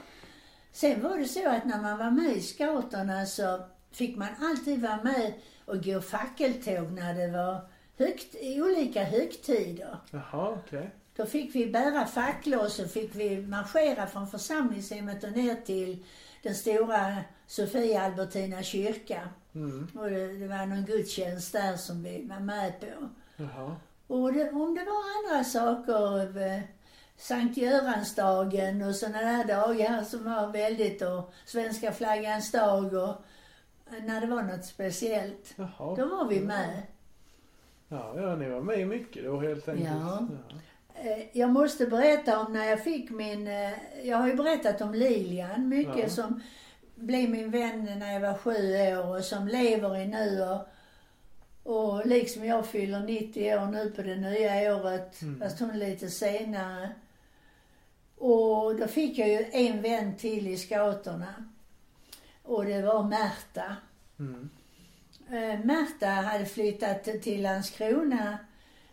Sen 0.72 1.02
var 1.02 1.18
det 1.18 1.24
så 1.24 1.48
att 1.48 1.64
när 1.64 1.82
man 1.82 1.98
var 1.98 2.11
med 2.11 2.37
i 2.37 2.40
scouterna 2.40 3.26
så 3.26 3.61
fick 3.92 4.16
man 4.16 4.28
alltid 4.40 4.82
vara 4.82 5.02
med 5.02 5.32
och 5.64 5.85
gå 5.85 6.00
fackeltåg 6.00 6.92
när 6.92 7.14
det 7.14 7.28
var 7.28 7.61
högt, 7.98 8.35
i 8.35 8.62
olika 8.62 9.05
högtider. 9.05 9.96
Jaha, 10.11 10.48
okej. 10.50 10.90
Då 11.16 11.26
fick 11.26 11.55
vi 11.55 11.66
bära 11.66 12.07
facklor 12.07 12.64
och 12.64 12.72
så 12.72 12.88
fick 12.88 13.14
vi 13.14 13.42
marschera 13.42 14.07
från 14.07 14.28
församlingshemmet 14.28 15.24
och 15.24 15.33
ner 15.33 15.55
till 15.55 16.05
den 16.42 16.55
stora 16.55 17.16
Sofia 17.46 18.02
Albertina 18.02 18.62
kyrka. 18.62 19.28
Mm. 19.55 19.88
Och 19.94 20.11
det, 20.11 20.33
det 20.33 20.48
var 20.48 20.66
någon 20.66 20.85
gudstjänst 20.85 21.52
där 21.52 21.76
som 21.76 22.02
vi 22.02 22.26
var 22.26 22.40
med 22.40 22.81
på. 22.81 23.09
Jaha. 23.37 23.76
Och 24.07 24.33
det, 24.33 24.50
om 24.50 24.74
det 24.74 24.85
var 24.85 25.31
andra 25.31 25.44
saker, 25.44 26.40
eh, 26.40 26.61
Sankt 27.16 27.57
Göransdagen 27.57 28.83
och 28.83 28.94
sådana 28.94 29.20
där 29.20 29.44
dagar 29.44 30.05
som 30.05 30.24
var 30.24 30.52
väldigt, 30.52 31.02
och 31.02 31.33
svenska 31.44 31.92
flaggans 31.92 32.52
dag 32.52 32.94
och 32.94 33.24
eh, 33.92 34.05
när 34.05 34.20
det 34.20 34.26
var 34.26 34.42
något 34.42 34.64
speciellt, 34.64 35.55
Jaha. 35.57 35.96
då 35.96 36.07
var 36.07 36.28
vi 36.28 36.40
med. 36.40 36.83
Ja, 37.92 38.12
ja, 38.20 38.37
ni 38.37 38.48
var 38.48 38.61
med 38.61 38.88
mycket 38.88 39.24
då 39.24 39.40
helt 39.40 39.68
enkelt. 39.68 39.88
Ja. 39.90 40.26
Eh, 40.94 41.24
Jag 41.38 41.50
måste 41.50 41.87
berätta 41.87 42.38
om 42.38 42.52
när 42.52 42.64
jag 42.66 42.85
fick 42.85 43.11
min, 43.11 43.46
eh, 43.48 43.72
jag 44.02 44.16
har 44.16 44.28
ju 44.28 44.35
berättat 44.35 44.81
om 44.81 44.94
Lilian 44.94 45.68
mycket 45.68 45.96
Ja. 45.98 46.09
som 46.09 46.40
blev 46.94 47.31
min 47.31 47.50
vän 47.50 47.85
när 47.98 48.12
jag 48.12 48.20
var 48.20 48.35
sju 48.35 48.76
år 48.98 49.16
och 49.18 49.24
som 49.24 49.48
lever 49.48 49.96
i 49.96 50.07
nu 50.07 50.42
och, 50.42 50.68
och 51.76 52.07
liksom 52.07 52.44
jag 52.44 52.66
fyller 52.66 53.00
90 53.00 53.55
år 53.59 53.66
nu 53.66 53.90
på 53.90 54.02
det 54.02 54.16
nya 54.16 54.76
året, 54.76 55.22
Mm. 55.22 55.40
fast 55.40 55.61
hon 55.61 55.78
lite 55.78 56.09
senare. 56.09 56.88
Och 58.18 58.76
då 58.76 58.87
fick 58.87 59.18
jag 59.18 59.28
ju 59.28 59.46
en 59.52 59.83
vän 59.83 60.16
till 60.16 60.48
i 60.48 60.57
scouterna. 60.57 61.35
Och 62.42 62.64
det 62.64 62.83
var 62.83 63.02
Märta. 63.02 63.76
Mm. 64.18 64.50
Eh, 65.33 65.64
Märta 65.64 66.07
hade 66.07 66.47
flyttat 66.47 67.05
till 67.05 67.42
Landskrona 67.42 68.38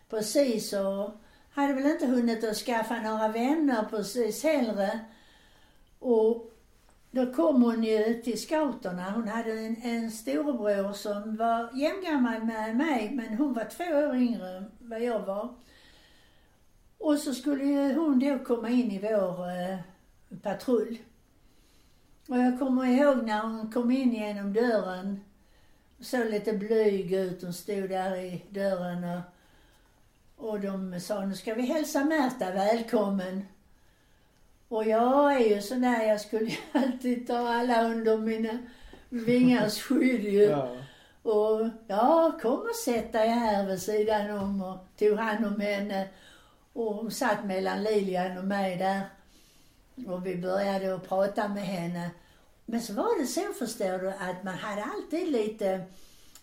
precis 0.08 0.72
och 0.72 1.10
hade 1.50 1.72
väl 1.72 1.86
inte 1.86 2.06
hunnit 2.06 2.44
att 2.44 2.56
skaffa 2.56 3.00
några 3.00 3.28
vänner 3.28 3.84
precis 3.90 4.44
heller. 4.44 4.98
Och 5.98 6.52
då 7.10 7.32
kom 7.32 7.62
hon 7.62 7.84
ju 7.84 8.22
till 8.22 8.40
scouterna. 8.40 9.10
Hon 9.10 9.28
hade 9.28 9.52
en, 9.52 9.76
en 9.82 10.10
storebror 10.10 10.92
som 10.92 11.36
var 11.36 11.70
jämngammal 11.74 12.44
med 12.44 12.76
mig, 12.76 13.10
men 13.14 13.34
hon 13.38 13.52
var 13.52 13.64
två 13.64 13.84
år 13.84 14.16
yngre 14.16 14.56
än 14.56 14.70
vad 14.78 15.02
jag 15.02 15.20
var. 15.20 15.54
Och 16.98 17.18
så 17.18 17.34
skulle 17.34 17.64
ju 17.64 17.94
hon 17.94 18.18
då 18.18 18.38
komma 18.38 18.68
in 18.68 18.90
i 18.90 18.98
vår 18.98 19.48
eh, 19.48 19.78
patrull. 20.42 20.98
Och 22.28 22.38
jag 22.38 22.58
kommer 22.58 22.86
ihåg 22.86 23.26
när 23.26 23.40
hon 23.40 23.72
kom 23.72 23.90
in 23.90 24.12
genom 24.12 24.52
dörren 24.52 25.20
såg 26.00 26.30
lite 26.30 26.52
blyg 26.52 27.12
ut. 27.12 27.42
Hon 27.42 27.52
stod 27.52 27.88
där 27.88 28.16
i 28.16 28.42
dörren 28.48 29.04
och, 29.04 29.20
och 30.48 30.60
de 30.60 31.00
sa, 31.00 31.24
nu 31.24 31.34
ska 31.34 31.54
vi 31.54 31.62
hälsa 31.62 32.04
Märta 32.04 32.50
välkommen. 32.50 33.46
Och 34.68 34.84
jag 34.84 35.34
är 35.34 35.54
ju 35.54 35.62
sån 35.62 35.80
där, 35.80 36.02
jag 36.02 36.20
skulle 36.20 36.44
ju 36.50 36.56
alltid 36.72 37.26
ta 37.26 37.54
alla 37.54 37.84
under 37.84 38.16
mina 38.16 38.58
vingars 39.08 39.78
skydd 39.82 40.24
ju. 40.24 40.42
Ja. 40.42 40.76
Och 41.22 41.68
ja, 41.86 42.38
kom 42.42 42.60
och 42.60 42.76
sätt 42.84 43.12
dig 43.12 43.28
här 43.28 43.66
vid 43.66 43.82
sidan 43.82 44.30
om 44.30 44.62
och 44.62 44.78
tog 44.98 45.18
hand 45.18 45.46
om 45.46 45.60
henne. 45.60 46.08
Och 46.72 46.94
hon 46.94 47.10
satt 47.10 47.44
mellan 47.44 47.82
Lilian 47.82 48.38
och 48.38 48.44
mig 48.44 48.76
där. 48.76 49.00
Och 50.06 50.26
vi 50.26 50.36
började 50.36 50.94
att 50.94 51.08
prata 51.08 51.48
med 51.48 51.62
henne. 51.62 52.10
Men 52.70 52.80
så 52.80 52.92
var 52.92 53.20
det 53.20 53.26
så 53.26 53.40
förstår 53.58 53.98
du 53.98 54.08
att 54.08 54.44
man 54.44 54.54
hade 54.54 54.84
alltid 54.84 55.32
lite, 55.32 55.80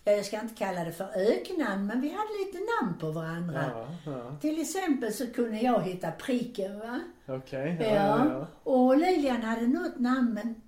ja, 0.04 0.12
jag 0.12 0.24
ska 0.24 0.40
inte 0.40 0.54
kalla 0.54 0.84
det 0.84 0.92
för 0.92 1.08
öknamn, 1.16 1.86
men 1.86 2.00
vi 2.00 2.08
hade 2.08 2.32
lite 2.44 2.58
namn 2.58 2.98
på 3.00 3.10
varandra. 3.10 3.64
Ja, 3.74 4.12
ja. 4.12 4.36
Till 4.40 4.60
exempel 4.60 5.12
så 5.12 5.26
kunde 5.26 5.58
jag 5.58 5.82
hitta 5.82 6.10
pricken 6.10 6.78
va. 6.78 7.00
Okej. 7.26 7.76
Ja. 7.80 7.86
Ja, 7.86 7.94
ja, 7.94 8.30
ja. 8.32 8.46
Och 8.72 8.98
Lilian 8.98 9.42
hade 9.42 9.66
något 9.66 9.98
namn 9.98 10.34
men 10.34 10.62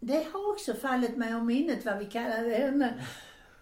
det 0.00 0.26
har 0.32 0.52
också 0.52 0.74
fallit 0.74 1.16
mig 1.16 1.34
om 1.34 1.46
minnet 1.46 1.84
vad 1.84 1.98
vi 1.98 2.04
kallade 2.04 2.54
henne. 2.54 2.94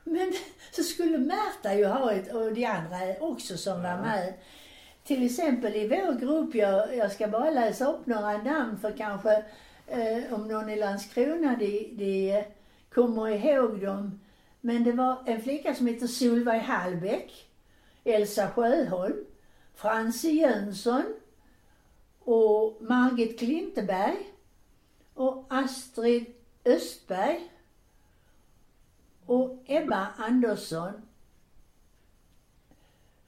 Men 0.04 0.32
så 0.72 0.82
skulle 0.82 1.18
Märta 1.18 1.74
ju 1.74 1.86
ha 1.86 2.12
ett 2.12 2.32
och 2.32 2.52
de 2.52 2.64
andra 2.64 2.98
också 3.20 3.56
som 3.56 3.82
var 3.82 3.96
med. 3.96 4.34
Till 5.04 5.26
exempel 5.26 5.76
i 5.76 5.88
vår 5.88 6.20
grupp, 6.20 6.54
jag, 6.54 6.96
jag 6.96 7.12
ska 7.12 7.28
bara 7.28 7.50
läsa 7.50 7.92
upp 7.92 8.06
några 8.06 8.36
namn 8.36 8.78
för 8.78 8.96
kanske 8.96 9.44
eh, 9.86 10.34
om 10.34 10.48
någon 10.48 10.68
i 10.70 10.76
Landskrona 10.76 11.56
de, 11.56 11.94
de 11.96 12.44
kommer 12.94 13.28
ihåg 13.28 13.80
dem. 13.80 14.20
Men 14.60 14.84
det 14.84 14.92
var 14.92 15.22
en 15.26 15.42
flicka 15.42 15.74
som 15.74 15.86
heter 15.86 16.06
Solveig 16.06 16.60
Hallbäck, 16.60 17.50
Elsa 18.04 18.50
Sjöholm, 18.50 19.24
Francie 19.74 20.32
Jönsson 20.32 21.04
och 22.18 22.76
Margit 22.80 23.38
Klinteberg 23.38 24.16
och 25.14 25.46
Astrid 25.48 26.26
Östberg 26.64 27.50
och 29.26 29.64
Ebba 29.66 30.08
Andersson. 30.16 30.92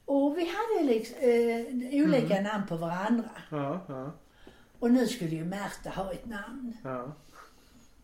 Och 0.05 0.37
vi 0.37 0.45
hade 0.45 0.93
liksom, 0.93 1.17
eh, 1.19 2.03
olika 2.03 2.41
namn 2.41 2.67
på 2.67 2.75
varandra. 2.75 3.29
Ja, 3.51 3.85
ja, 3.87 4.11
Och 4.79 4.91
nu 4.91 5.07
skulle 5.07 5.35
ju 5.35 5.45
Märta 5.45 5.89
ha 5.89 6.11
ett 6.11 6.25
namn. 6.25 6.77
ja. 6.83 7.15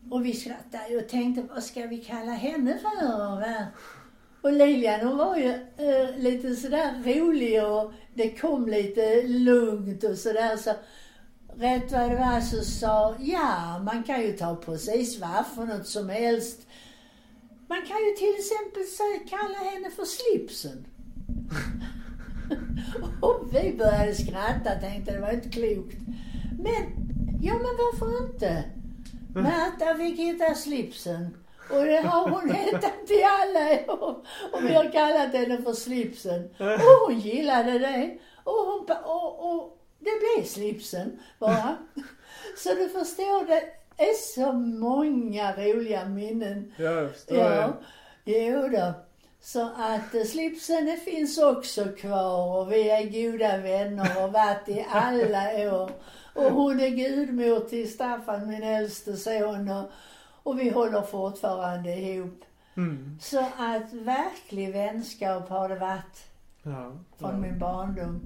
Och 0.10 0.26
vi 0.26 0.34
skrattade 0.34 0.98
och 0.98 1.10
tänkte, 1.10 1.42
vad 1.54 1.64
ska 1.64 1.88
vi 1.88 1.98
kalla 1.98 2.32
henne 2.32 2.78
för? 2.78 3.40
va? 3.40 3.68
Och 4.42 4.54
Lilian 4.54 5.08
hon 5.08 5.18
var 5.18 5.38
ju 5.38 5.50
eh, 5.78 6.18
lite 6.18 6.56
sådär 6.56 7.04
rolig 7.06 7.64
och 7.64 7.92
det 8.14 8.30
kom 8.30 8.68
lite 8.68 9.22
lugnt 9.28 10.04
och 10.04 10.18
sådär 10.18 10.58
så 10.58 10.74
rätt 11.56 11.92
vad 11.92 12.12
det 12.12 12.16
var 12.16 12.42
så 12.42 12.64
sa, 12.64 13.16
ja 13.20 13.80
man 13.80 14.04
kan 14.04 14.22
ju 14.22 14.32
ta 14.32 14.56
precis 14.56 15.20
vad 15.20 15.46
för 15.56 15.66
något 15.66 15.88
som 15.88 16.10
helst. 16.10 16.68
Man 17.68 17.82
kan 17.82 17.98
ju 17.98 18.12
till 18.18 18.36
exempel 18.40 18.84
säga, 18.84 19.20
kalla 19.30 19.72
henne 19.72 19.90
för 19.92 20.06
slipsen. 20.06 20.86
och 23.22 23.50
vi 23.54 23.74
började 23.78 24.16
skratta 24.16 24.76
tänkte 24.82 25.14
det 25.14 25.20
var 25.20 25.32
inte 25.32 25.50
klokt. 25.50 25.98
Men, 26.64 26.84
ja 27.42 27.54
men 27.54 27.64
varför 27.78 28.26
inte? 28.26 28.64
Märta 29.36 29.96
fick 29.98 30.20
hitta 30.20 30.56
slipsen. 30.56 31.38
Och 31.70 31.86
det 31.86 32.02
har 32.02 32.30
hon 32.30 32.50
hetat 32.50 33.10
i 33.12 33.24
alla 33.24 33.94
år. 33.94 34.26
Och 34.52 34.64
vi 34.64 34.74
har 34.74 34.92
kallat 34.92 35.34
henne 35.34 35.62
för 35.62 35.74
slipsen. 35.74 36.50
Och 36.60 37.08
hon 37.08 37.20
gillade 37.20 37.80
det. 37.80 38.18
Och, 38.44 38.54
hon, 38.54 38.86
och, 39.06 39.54
och 39.54 39.78
det 40.00 40.12
blev 40.20 40.46
slipsen 40.46 41.20
bara. 41.40 41.78
Så 42.58 42.70
du 42.70 42.90
förstår, 42.90 43.48
det 43.48 44.04
är 44.04 44.14
så 44.36 44.52
många 44.54 45.56
roliga 45.56 46.06
minnen. 46.06 46.74
Jag 46.78 47.12
förstår 47.12 47.38
Ja, 47.38 47.74
jo 48.26 48.68
då. 48.68 48.94
Så 49.42 49.62
att 49.78 50.16
eh, 50.16 50.24
slipsen 50.24 50.98
finns 51.06 51.38
också 51.38 51.86
kvar 51.86 52.58
och 52.60 52.72
vi 52.72 52.90
är 52.90 53.04
goda 53.32 53.58
vänner 53.58 54.24
och 54.24 54.32
varit 54.34 54.70
i 54.70 54.86
alla 54.92 55.74
år. 55.74 55.92
Och 56.36 56.44
hon 56.52 56.80
är 56.80 56.90
gudmor 56.90 57.60
till 57.60 57.94
Staffan, 57.94 58.48
min 58.48 58.64
äldste 58.64 59.18
son 59.18 59.70
och, 59.70 59.92
och 60.44 60.60
vi 60.60 60.70
håller 60.70 61.02
fortfarande 61.02 61.96
ihop. 61.96 62.42
Mm. 62.78 63.18
Så 63.22 63.40
att 63.40 63.94
verklig 63.94 64.74
vänskap 64.74 65.50
har 65.50 65.70
det 65.70 65.76
varit 65.76 66.24
Ja, 66.64 66.92
från 67.20 67.32
ja. 67.32 67.38
min 67.38 67.60
barndom. 67.60 68.22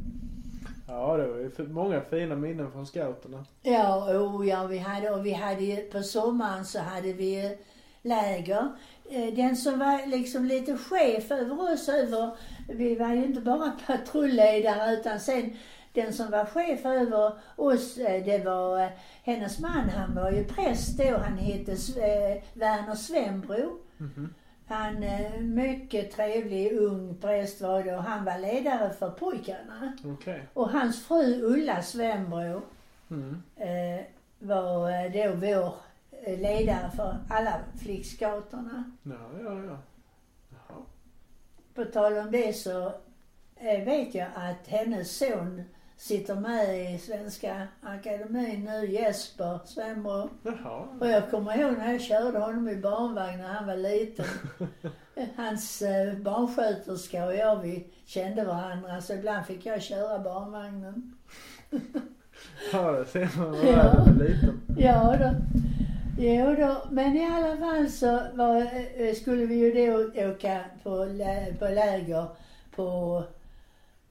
ja, 0.87 1.17
det 1.17 1.27
var 1.27 1.37
ju 1.37 1.67
många 1.69 2.01
fina 2.01 2.35
minnen 2.35 2.71
från 2.71 2.85
scouterna. 2.87 3.45
Ja, 3.61 4.17
oh 4.17 4.47
ja, 4.47 4.63
vi 4.65 4.77
hade, 4.77 5.09
och 5.11 5.25
vi 5.25 5.33
hade 5.33 5.75
på 5.75 6.03
sommaren 6.03 6.65
så 6.65 6.79
hade 6.79 7.13
vi 7.13 7.57
läger. 8.01 8.67
Eh, 9.09 9.33
Den 9.33 9.55
som 9.57 9.79
var 9.79 10.07
liksom 10.07 10.45
lite 10.45 10.77
chef 10.77 11.31
över 11.31 11.73
oss 11.73 11.89
över, 11.89 12.31
vi 12.67 12.95
var 12.95 13.09
ju 13.13 13.25
inte 13.25 13.41
bara 13.41 13.71
patrulledare 13.87 14.93
utan 14.93 15.19
sen 15.19 15.57
den 16.01 16.13
som 16.13 16.31
var 16.31 16.45
chef 16.45 16.85
över 16.85 17.31
oss, 17.55 17.97
eh, 17.97 18.25
det 18.25 18.45
var 18.45 18.79
eh, 18.81 18.89
hennes 19.23 19.59
man, 19.59 19.89
han 19.89 20.15
var 20.15 20.31
ju 20.31 20.43
präst 20.43 20.97
då, 20.97 21.17
han 21.17 21.37
hette 21.37 21.71
eh, 21.71 22.43
Verner 22.53 22.95
Svenbro. 22.95 23.79
Mhm. 23.97 24.33
Han, 24.69 25.03
eh, 25.03 25.39
mycket 25.41 26.11
trevlig 26.11 26.71
ung 26.77 27.17
präst 27.21 27.61
var 27.61 27.83
det 27.83 27.95
och 27.97 28.03
han 28.03 28.25
var 28.25 28.37
ledare 28.39 28.93
för 28.93 29.09
pojkarna. 29.09 29.93
Okej. 30.05 30.47
Och 30.53 30.69
hans 30.69 31.05
fru 31.07 31.41
Ulla 31.41 31.81
Svenbro, 31.81 32.61
Mm. 33.09 33.43
eh, 33.55 34.05
var 34.39 35.09
då 35.09 35.35
vår 35.35 35.73
ledare 36.37 36.91
för 36.95 37.15
alla 37.29 37.59
flickscouterna. 37.81 38.91
Ja, 39.03 39.15
ja, 39.43 39.53
ja. 39.63 39.77
Jaha. 40.49 40.77
På 41.75 41.85
tal 41.85 42.17
om 42.17 42.31
det 42.31 42.53
så 42.57 42.87
eh, 43.55 43.83
vet 43.85 44.15
jag 44.15 44.27
att 44.35 44.67
hennes 44.67 45.17
son 45.17 45.63
sitter 45.97 46.35
med 46.35 46.93
i 46.93 46.97
Svenska 46.97 47.67
Akademin 47.81 48.65
nu, 48.65 48.91
Jesper 48.91 49.59
Svenbro. 49.65 50.29
Jaha. 50.43 50.87
Och 50.99 51.07
jag 51.07 51.31
kommer 51.31 51.59
ihåg 51.59 51.77
när 51.77 51.91
jag 51.91 52.01
körde 52.01 52.39
honom 52.39 52.69
i 52.69 52.75
barnvagn 52.75 53.37
när 53.37 53.47
han 53.47 53.67
var 53.67 53.75
liten. 53.75 54.25
Hans 55.35 55.81
eh, 55.81 56.13
barnsköterska 56.13 57.25
och 57.25 57.35
jag, 57.35 57.61
vi 57.61 57.87
kände 58.05 58.43
varandra 58.43 59.01
så 59.01 59.13
ibland 59.13 59.45
fick 59.45 59.65
jag 59.65 59.81
köra 59.81 60.19
barnvagnen. 60.19 61.13
Ja, 62.73 62.91
det 62.91 63.05
ser 63.05 63.37
man. 63.37 63.67
Ja. 63.67 64.05
Liten. 64.19 64.61
Ja 64.77 65.15
då. 65.19 65.31
Jo 66.19 66.55
då, 66.55 66.87
men 66.91 67.15
i 67.15 67.25
alla 67.25 67.57
fall 67.57 67.89
så 67.89 68.21
var, 68.33 68.57
eh, 68.95 69.13
skulle 69.15 69.45
vi 69.45 69.55
ju 69.55 69.71
då 69.71 70.21
åka 70.29 70.59
på, 70.83 71.05
lä, 71.05 71.53
på 71.59 71.65
läger 71.65 72.27
på 72.75 73.23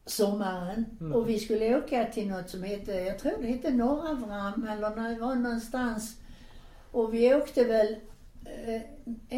sommaren. 0.07 0.85
Mm. 1.01 1.13
Och 1.13 1.29
vi 1.29 1.39
skulle 1.39 1.77
åka 1.79 2.05
till 2.05 2.29
något 2.29 2.51
som 2.51 2.63
hette, 2.63 2.93
jag 2.93 3.19
tror 3.19 3.33
det 3.41 3.47
hette 3.47 3.71
Norra 3.71 4.15
Vram 4.15 4.67
eller 4.69 5.15
det 5.15 5.21
var 5.21 5.35
någonstans. 5.35 6.17
Och 6.91 7.15
vi 7.15 7.35
åkte 7.35 7.65
väl, 7.65 7.97
eh, 8.45 8.83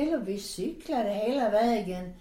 eller 0.00 0.18
vi 0.18 0.38
cyklade 0.38 1.11
hela 1.14 1.50
vägen. 1.50 2.12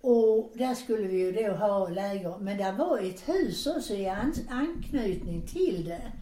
Och 0.00 0.52
där 0.54 0.74
skulle 0.74 1.08
vi 1.08 1.18
ju 1.18 1.32
då 1.32 1.52
ha 1.52 1.88
läger. 1.88 2.38
Men 2.38 2.56
där 2.58 2.72
var 2.72 2.98
ett 2.98 3.28
hus 3.28 3.66
också 3.66 3.94
i 3.94 4.08
an- 4.08 4.34
anknytning 4.50 5.42
till 5.46 5.84
det. 5.84 6.12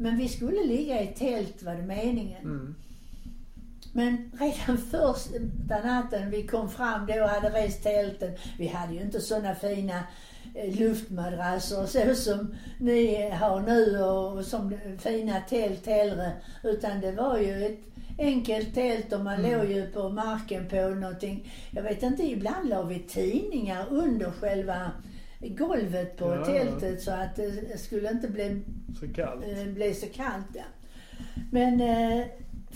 Men 0.00 0.16
vi 0.16 0.28
skulle 0.28 0.66
ligga 0.66 1.02
i 1.02 1.06
tält 1.06 1.62
var 1.62 1.74
det 1.74 1.82
meningen. 1.82 2.42
Mm. 2.44 2.74
Men 3.96 4.30
redan 4.40 4.78
första 4.90 5.78
natten 5.84 6.30
vi 6.30 6.42
kom 6.46 6.70
fram 6.70 7.06
då 7.06 7.22
och 7.22 7.28
hade 7.28 7.48
rest 7.50 7.82
tälten. 7.82 8.32
Vi 8.58 8.66
hade 8.66 8.94
ju 8.94 9.00
inte 9.00 9.20
såna 9.20 9.54
fina 9.54 10.00
eh, 10.54 10.78
luftmadrasser 10.80 11.86
så 11.86 12.14
som 12.14 12.54
ni 12.78 13.30
har 13.30 13.60
nu 13.60 14.02
och 14.02 14.44
som 14.44 14.74
fina 14.98 15.40
tält 15.40 15.86
heller. 15.86 16.30
Utan 16.62 17.00
det 17.00 17.12
var 17.12 17.38
ju 17.38 17.66
ett 17.66 17.78
enkelt 18.18 18.74
tält 18.74 19.12
och 19.12 19.20
man 19.20 19.44
Mm. 19.44 19.58
låg 19.60 19.70
ju 19.70 19.86
på 19.86 20.08
marken 20.08 20.68
på 20.68 20.76
någonting. 20.88 21.52
Jag 21.70 21.82
vet 21.82 22.02
inte, 22.02 22.22
ibland 22.22 22.68
la 22.68 22.82
vi 22.82 22.98
tidningar 22.98 23.86
under 23.90 24.30
själva 24.30 24.90
golvet 25.40 26.16
på 26.16 26.24
Ja. 26.24 26.44
tältet 26.44 27.02
så 27.02 27.10
att 27.10 27.36
det 27.36 27.80
skulle 27.80 28.10
inte 28.10 28.28
bli 28.28 28.62
Så 29.00 29.08
kallt. 29.14 29.44
det 29.46 29.64
blev 29.64 29.92
så 29.94 30.06
kallt 30.06 30.46
ja. 30.54 30.62
Men 31.52 31.80
eh, 31.80 32.26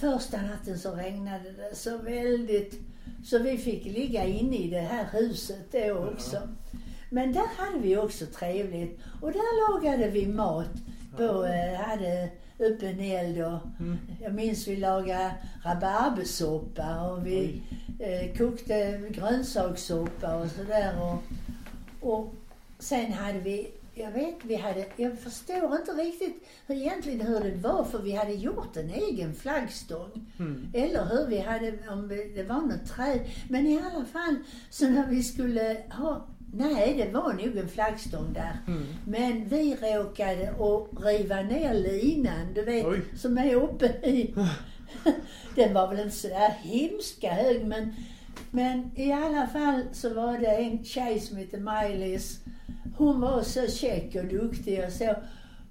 första 0.01 0.42
natten 0.42 0.78
så 0.78 0.94
regnade 0.94 1.53
det 1.53 1.76
så 1.76 1.99
väldigt 1.99 2.80
så 3.24 3.38
vi 3.38 3.59
fick 3.59 3.84
ligga 3.84 4.24
inne 4.24 4.57
i 4.57 4.70
det 4.70 4.80
här 4.80 5.07
huset 5.12 5.72
då 5.72 6.09
också. 6.14 6.36
Men 7.11 7.32
där 7.32 7.46
hade 7.57 7.78
vi 7.78 7.96
också 7.96 8.26
trevligt 8.26 8.99
och 9.20 9.32
där 9.32 9.72
lagade 9.72 10.09
vi 10.11 10.26
mat. 10.26 10.70
På, 11.16 11.44
eh, 11.44 11.80
hade 11.80 12.28
upp 12.59 12.82
en 12.82 13.01
eld 13.01 13.38
och 13.38 13.59
Mm. 13.80 13.99
jag 14.22 14.34
minns 14.34 14.68
vi 14.68 14.76
lagade 14.76 15.34
rabarbersoppa 15.64 17.11
och 17.11 17.26
vi 17.26 17.62
eh, 17.99 18.36
kokte 18.36 19.01
grönsakssoppa 19.11 20.36
och 20.36 20.51
sådär. 20.51 20.92
Och, 21.03 21.22
och 22.12 22.34
sen 22.78 23.12
hade 23.12 23.38
vi 23.38 23.70
jag 23.99 24.11
vet, 24.11 24.36
vi 24.42 24.57
hade, 24.57 24.86
jag 24.96 25.18
förstår 25.18 25.76
inte 25.76 25.92
riktigt 25.92 26.49
hur, 26.66 26.74
egentligen 26.74 27.26
hur 27.26 27.40
det 27.40 27.57
var 27.57 27.84
för 27.84 27.99
vi 27.99 28.12
hade 28.12 28.32
gjort 28.32 28.76
en 28.76 28.90
egen 28.90 29.34
flaggstång. 29.34 30.26
Mm. 30.38 30.68
Eller 30.74 31.05
hur 31.05 31.26
vi 31.26 31.38
hade, 31.38 31.72
om 31.88 32.09
det 32.09 32.42
var 32.42 32.61
något 32.61 32.86
träd. 32.86 33.20
Men 33.49 33.66
i 33.66 33.78
alla 33.78 34.05
fall, 34.05 34.36
så 34.70 34.88
när 34.88 35.07
vi 35.07 35.22
skulle 35.22 35.82
ha, 35.90 36.26
nej 36.53 36.94
det 36.96 37.12
var 37.12 37.32
nog 37.32 37.57
en 37.57 37.68
flaggstång 37.68 38.32
där. 38.32 38.59
Mm. 38.66 38.86
Men 39.07 39.49
vi 39.49 39.74
råkade 39.74 40.51
att 40.51 41.05
riva 41.05 41.42
ner 41.42 41.74
linan, 41.74 42.55
du 42.55 42.62
vet, 42.62 42.86
Oj. 42.86 43.01
som 43.16 43.38
är 43.38 43.55
uppe 43.55 43.86
i. 43.86 44.34
Den 45.55 45.74
var 45.74 45.88
väl 45.88 46.01
inte 46.01 46.16
sådär 46.16 46.49
hemska 46.49 47.30
hög 47.32 47.66
men, 47.66 47.94
men 48.51 48.90
i 48.96 49.12
alla 49.12 49.46
fall 49.46 49.82
så 49.92 50.14
var 50.14 50.38
det 50.38 50.46
en 50.46 50.84
tjej 50.84 51.20
som 51.20 51.36
hette 51.36 51.59
Maj-Lis. 51.59 52.40
Hon 52.99 53.20
var 53.20 53.42
så 53.42 53.66
käck 53.66 54.14
och 54.14 54.24
duktig 54.24 54.84
och 54.86 54.92
så. 54.92 55.14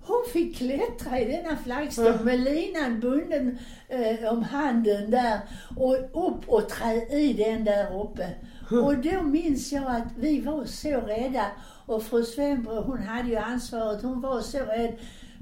Hon 0.01 0.23
fick 0.33 0.57
klättra 0.57 1.19
i 1.19 1.25
denna 1.25 1.57
flaggstång 1.57 2.23
med 2.25 2.39
linan 2.39 2.99
bunden 2.99 3.57
eh, 3.87 4.33
om 4.33 4.43
handen 4.43 5.11
där 5.11 5.39
och 5.75 5.95
upp 5.95 6.49
och 6.49 6.69
trä 6.69 7.17
i 7.17 7.33
den 7.33 7.63
där 7.63 8.01
uppe. 8.03 8.29
Och 8.71 8.97
då 8.97 9.21
minns 9.21 9.71
jag 9.71 9.95
att 9.95 10.07
vi 10.17 10.41
var 10.41 10.65
så 10.65 10.89
rädda 10.89 11.45
och 11.85 12.03
fru 12.03 12.23
Svenbro 12.23 12.81
hon 12.81 12.97
hade 12.97 13.29
ju 13.29 13.35
ansvaret, 13.35 14.01
hon 14.01 14.21
var 14.21 14.41
så 14.41 14.57
rädd. 14.57 14.95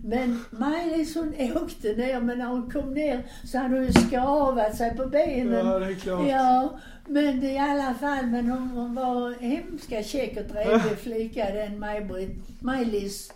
Men 0.08 0.40
Maj-Lis 0.50 1.16
hon 1.16 1.34
åkte 1.64 1.94
ner 1.94 2.22
men 2.22 2.38
när 2.38 2.46
hon 2.46 2.72
kom 2.72 2.94
ner 2.94 3.26
så 3.44 3.58
hade 3.58 3.76
hon 3.76 3.86
ju 3.86 3.94
skavat 3.94 4.78
sig 4.78 4.96
på 4.96 5.06
benen. 5.06 5.68
Ja, 5.68 5.80
det 5.80 5.86
är 5.86 5.96
klart. 5.96 6.28
Ja, 6.30 6.80
men 7.08 7.44
i 7.44 7.60
alla 7.60 7.94
fall, 7.94 8.26
men 8.26 8.50
hon, 8.50 8.70
hon 8.70 8.96
var 8.96 9.34
hemska 9.42 10.04
käck 10.04 10.38
och 10.38 10.52
trevlig 10.52 10.98
flicka 11.04 11.54
den 11.54 11.80
Maj-Britt. 11.80 12.38
Maj-Lis 12.60 13.32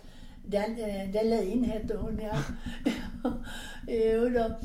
Dal- 0.46 0.78
eh, 0.78 1.10
Dahlin 1.12 1.64
hette 1.64 1.96
hon 1.96 2.20
ja. 2.22 2.36
jo 3.86 4.28
då. 4.28 4.58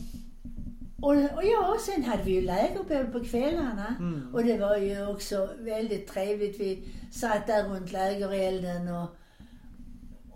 Och, 1.02 1.12
och 1.14 1.44
ja, 1.44 1.78
sen 1.86 2.04
hade 2.04 2.24
vi 2.24 2.32
ju 2.32 2.42
lägerbål 2.42 3.06
på 3.06 3.26
kvällarna. 3.26 3.96
Mm. 4.00 4.36
Och 4.36 4.44
det 4.44 4.58
var 4.58 4.78
ju 4.78 5.08
också 5.08 5.50
väldigt 5.60 6.08
trevligt. 6.08 6.60
Vi 6.60 6.88
satt 7.12 7.48
där 7.48 7.64
runt 7.64 7.92
lägerelden 7.92 8.88
och, 8.88 9.16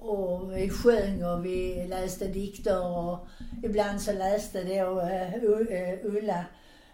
och 0.01 0.57
vi 0.57 0.69
sjöng 0.69 1.23
och 1.23 1.45
vi 1.45 1.87
läste 1.87 2.27
dikter 2.27 2.97
och 2.97 3.27
ibland 3.63 4.01
så 4.01 4.11
läste 4.11 4.63
då 4.63 4.99
eh, 5.01 5.33
eh, 5.33 5.99
Ulla 6.03 6.45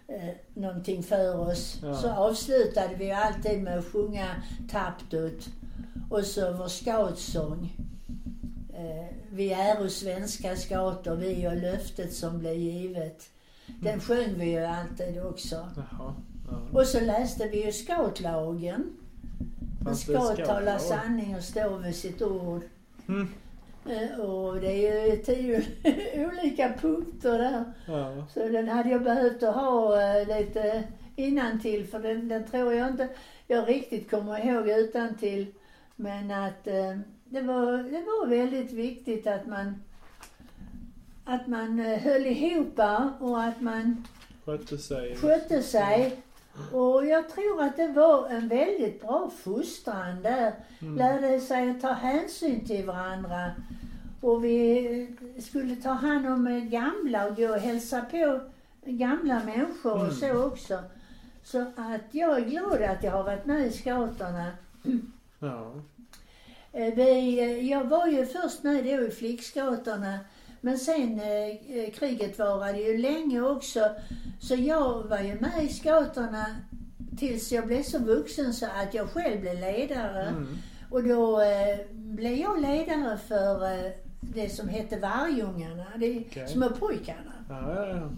eh, 0.07 0.33
någonting 0.53 1.03
för 1.03 1.39
oss. 1.39 1.79
Ja. 1.83 1.95
Så 1.95 2.09
avslutade 2.09 2.95
vi 2.95 3.11
alltid 3.11 3.63
med 3.63 3.77
att 3.77 3.85
sjunga 3.85 4.27
Taptut 4.71 5.47
och 6.09 6.23
så 6.23 6.53
vår 6.53 6.67
scoutsång. 6.67 7.77
Eh, 8.73 9.15
vi 9.31 9.53
är 9.53 9.87
svenska 9.87 10.55
scouter, 10.55 11.15
vi 11.15 11.47
och 11.47 11.57
löftet 11.57 12.13
som 12.13 12.39
blev 12.39 12.53
givet. 12.53 13.29
Den 13.81 13.99
sjöng 13.99 14.33
vi 14.37 14.45
ju 14.45 14.65
alltid 14.65 15.25
också. 15.25 15.55
Jaha. 15.75 16.15
Ja. 16.49 16.79
Och 16.79 16.87
så 16.87 16.99
läste 16.99 17.47
vi 17.47 17.65
ju 17.65 17.71
scoutlagen. 17.71 18.97
En 19.87 19.95
scout 19.95 20.45
talar 20.45 20.77
sanning 20.77 21.35
och 21.35 21.43
står 21.43 21.77
vid 21.77 21.95
sitt 21.95 22.21
ord. 22.21 22.61
Mm. 23.07 23.27
Eh, 23.89 24.19
Och 24.19 24.55
det 24.61 24.87
är 24.87 25.09
ju 25.09 25.17
tio 25.17 25.63
olika 26.27 26.73
punkter 26.81 27.37
där. 27.39 27.63
Ja. 27.87 28.25
Så 28.33 28.47
den 28.47 28.67
hade 28.67 28.89
jag 28.89 29.03
behövt 29.03 29.43
att 29.43 29.55
ha 29.55 30.01
eh, 30.01 30.37
lite 30.37 30.83
till 31.61 31.87
för 31.87 31.99
den, 31.99 32.27
den 32.27 32.47
tror 32.47 32.73
jag 32.73 32.89
inte 32.89 33.07
jag 33.47 33.69
riktigt 33.69 34.09
kommer 34.09 34.45
ihåg 34.45 34.69
utan 34.69 35.15
till. 35.15 35.45
Men 35.95 36.31
att 36.31 36.67
eh, 36.67 36.97
det, 37.25 37.41
var, 37.41 37.77
det 37.77 38.01
var 38.01 38.27
väldigt 38.27 38.71
viktigt 38.71 39.27
att 39.27 39.47
man 39.47 39.75
att 41.25 41.47
man 41.47 41.79
höll 41.79 42.25
ihop 42.25 42.79
och 43.19 43.43
att 43.43 43.61
man 43.61 44.07
Skötte 44.45 44.77
sig. 44.77 45.15
skötte 45.15 45.61
sig. 45.63 46.17
Och 46.73 47.05
jag 47.05 47.29
tror 47.29 47.61
att 47.63 47.77
det 47.77 47.87
var 47.87 48.27
en 48.29 48.47
väldigt 48.47 49.01
bra 49.01 49.31
fostran 49.43 50.21
där. 50.21 50.53
Mm. 50.81 50.95
Lärde 50.97 51.39
sig 51.39 51.69
att 51.69 51.81
ta 51.81 51.91
hänsyn 51.91 52.65
till 52.65 52.85
varandra. 52.85 53.51
Och 54.21 54.43
vi 54.43 55.15
skulle 55.39 55.75
ta 55.75 55.89
hand 55.89 56.27
om 56.27 56.69
gamla 56.69 57.25
och 57.27 57.35
gå 57.35 57.47
och 57.49 57.59
hälsa 57.59 58.01
på 58.01 58.39
gamla 58.85 59.41
människor 59.45 59.91
och 59.93 59.99
Mm. 59.99 60.11
så 60.15 60.43
också. 60.45 60.79
Så 61.43 61.61
att 61.61 62.01
jag 62.11 62.37
är 62.37 62.45
glad 62.45 62.81
att 62.81 63.03
jag 63.03 63.11
har 63.11 63.23
varit 63.23 63.45
med 63.45 63.67
i 63.67 63.71
scouterna. 63.71 64.51
Ja. 65.39 65.71
Eh, 66.71 66.93
Vi, 66.95 67.39
eh, 67.39 67.69
jag 67.69 67.83
var 67.83 68.07
ju 68.07 68.25
först 68.25 68.63
med 68.63 68.83
då 68.85 68.89
i 69.07 69.11
flickscouterna. 69.11 70.19
Men 70.65 70.77
sen 70.79 71.19
eh, 71.19 71.77
eh, 71.77 71.91
kriget 71.93 72.39
varade 72.39 72.79
ju 72.79 72.97
länge 72.97 73.41
också. 73.41 73.89
Så 74.39 74.55
jag 74.55 75.03
var 75.03 75.19
ju 75.19 75.39
med 75.39 75.63
i 75.63 75.67
scouterna 75.67 76.45
tills 77.17 77.51
jag 77.51 77.67
blev 77.67 77.83
så 77.83 77.99
vuxen 77.99 78.53
så 78.53 78.65
att 78.65 78.93
jag 78.93 79.09
själv 79.09 79.41
blev 79.41 79.59
ledare. 79.59 80.27
Mm. 80.27 80.57
Och 80.89 81.03
då 81.03 81.41
eh, 81.41 81.79
blev 81.91 82.33
jag 82.33 82.61
ledare 82.61 83.17
för 83.17 83.65
eh, 83.65 83.91
det 84.21 84.49
som 84.49 84.69
hette 84.69 84.99
Vargungarna, 84.99 85.85
de 85.97 86.25
Okej. 86.29 86.47
små 86.47 86.69
pojkarna. 86.69 87.33
Ja, 87.49 87.75
ja, 87.75 87.87
ja. 87.87 88.09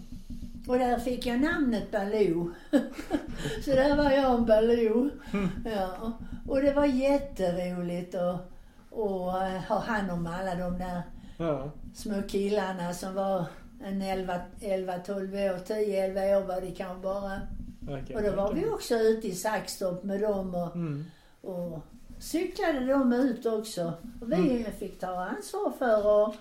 Och 0.68 0.78
där 0.78 0.98
fick 0.98 1.26
jag 1.26 1.40
namnet 1.40 1.90
Baloo. 1.90 2.52
så 3.64 3.70
där 3.70 3.96
var 3.96 4.10
jag 4.10 4.34
en 4.34 4.46
Baloo. 4.46 5.10
Ja. 5.64 6.12
Och 6.46 6.62
det 6.62 6.72
var 6.72 6.86
jätteroligt 6.86 8.14
att, 8.14 8.50
eh, 8.92 9.62
ha 9.68 9.78
hand 9.78 10.10
om 10.10 10.26
alla 10.26 10.54
de 10.54 10.78
där 10.78 11.02
Ja. 11.38 11.70
små 11.94 12.22
killarna 12.28 12.94
som 12.94 13.14
var 13.14 13.44
en 13.84 14.02
11, 14.02 14.40
11 14.60 14.98
12 14.98 15.34
år, 15.34 15.58
10, 15.66 16.04
11 16.04 16.20
år 16.38 16.42
var 16.44 16.60
det 16.60 16.70
kanske 16.70 17.02
bara. 17.02 17.40
Okej. 17.82 18.16
Och 18.16 18.22
då 18.22 18.30
var 18.30 18.52
vi 18.52 18.66
också 18.66 18.94
ute 18.94 19.28
i 19.28 19.34
Saxtorp 19.34 20.02
med 20.04 20.20
dem 20.20 20.54
och, 20.54 20.74
Mm. 20.76 21.04
och 21.40 21.78
cyklade 22.18 22.86
de 22.86 23.12
ut 23.12 23.46
också. 23.46 23.92
Och 24.20 24.32
vi 24.32 24.66
fick 24.78 25.00
ta 25.00 25.06
ansvar 25.24 25.72
för 25.78 26.06
och, 26.06 26.34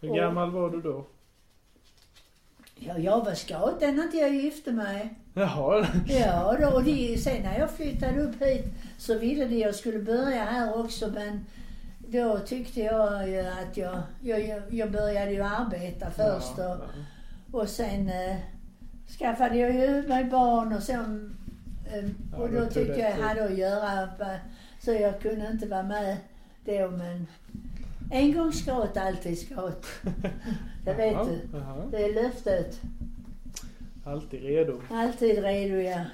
Hur 0.00 0.10
Och- 0.10 0.16
gammal 0.16 0.50
var 0.50 0.70
du 0.70 0.80
då? 0.82 1.06
ja, 2.76 2.98
jag 2.98 3.24
var 3.24 3.34
scout 3.34 3.82
innan 3.82 4.02
inte 4.04 4.16
jag 4.16 4.34
gifte 4.34 4.72
mig. 4.72 5.14
Jaha. 5.34 5.86
Ja, 6.08 6.56
då, 6.60 6.68
och 6.68 6.84
de, 6.84 7.16
sen 7.16 7.42
när 7.42 7.58
jag 7.58 7.70
flyttade 7.70 8.20
upp 8.22 8.42
hit 8.42 8.64
så 8.98 9.18
ville 9.18 9.44
de 9.44 9.58
jag 9.58 9.74
skulle 9.74 9.98
börja 9.98 10.44
här 10.44 10.78
också 10.84 11.08
men 11.08 11.44
då 12.14 12.38
tyckte 12.38 12.80
jag 12.80 13.28
ju 13.28 13.40
att 13.40 13.76
jag, 13.76 14.02
jag, 14.20 14.62
jag- 14.70 14.90
började 14.92 15.30
ju 15.30 15.42
arbeta 15.42 16.10
först 16.10 16.58
och, 16.58 17.60
och 17.60 17.68
sen 17.68 18.08
eh, 18.08 18.36
skaffade 19.18 19.56
jag 19.56 19.74
ju 19.74 20.08
mig 20.08 20.24
barn 20.24 20.72
och 20.72 20.82
sen 20.82 21.36
eh, 21.92 22.40
och 22.40 22.50
då 22.50 22.66
tyckte 22.66 23.00
jag 23.00 23.10
jag 23.10 23.16
hade 23.16 23.44
att 23.44 23.58
göra 23.58 24.02
eh, 24.02 24.36
så 24.80 24.92
jag 24.92 25.20
kunde 25.20 25.50
inte 25.50 25.68
vara 25.68 25.82
med 25.82 26.16
då 26.64 26.90
men 26.90 27.26
en 28.10 28.32
gång 28.34 28.52
scout, 28.52 28.96
alltid 28.96 29.38
scout. 29.38 29.86
Det 30.84 30.94
vet 30.94 31.12
Jaha, 31.12 31.24
du. 31.24 31.58
jaha. 31.58 31.86
Det 31.90 32.04
är 32.04 32.14
löftet. 32.14 32.80
Alltid 34.06 34.42
redo. 34.42 34.80
Alltid 34.90 35.38
redo 35.42 35.74
ja. 35.76 36.04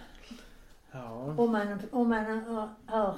Ja. 0.92 1.34
Om 1.38 1.52
man, 1.52 1.80
om 1.92 2.08
man 2.08 2.24
har 2.86 3.14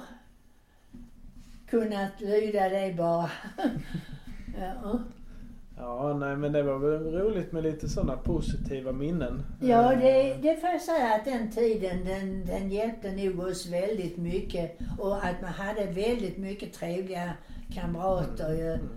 kunnat 1.73 2.21
lyda 2.21 2.69
det 2.69 2.93
bara. 2.97 3.29
ja. 4.59 4.99
Ja, 5.77 6.13
nej 6.13 6.35
men 6.37 6.51
det 6.51 6.63
var 6.63 6.77
väl 6.79 7.13
roligt 7.13 7.51
med 7.51 7.63
lite 7.63 7.89
sådana 7.89 8.17
positiva 8.17 8.91
minnen. 8.91 9.43
ja, 9.61 9.93
Eh, 9.93 9.99
det, 9.99 10.37
det 10.41 10.55
får 10.55 10.69
jag 10.69 10.81
säga 10.81 11.15
att 11.15 11.25
den 11.25 11.51
tiden 11.51 12.05
den, 12.05 12.45
den 12.45 12.71
hjälpte 12.71 13.11
nog 13.11 13.39
oss 13.39 13.69
väldigt 13.69 14.17
mycket. 14.17 14.77
Och 14.99 15.25
att 15.25 15.41
man 15.41 15.51
hade 15.51 15.85
väldigt 15.85 16.37
mycket 16.37 16.73
trevliga 16.73 17.33
kamrater 17.73 18.53
ju. 18.53 18.73
Mm. 18.73 18.87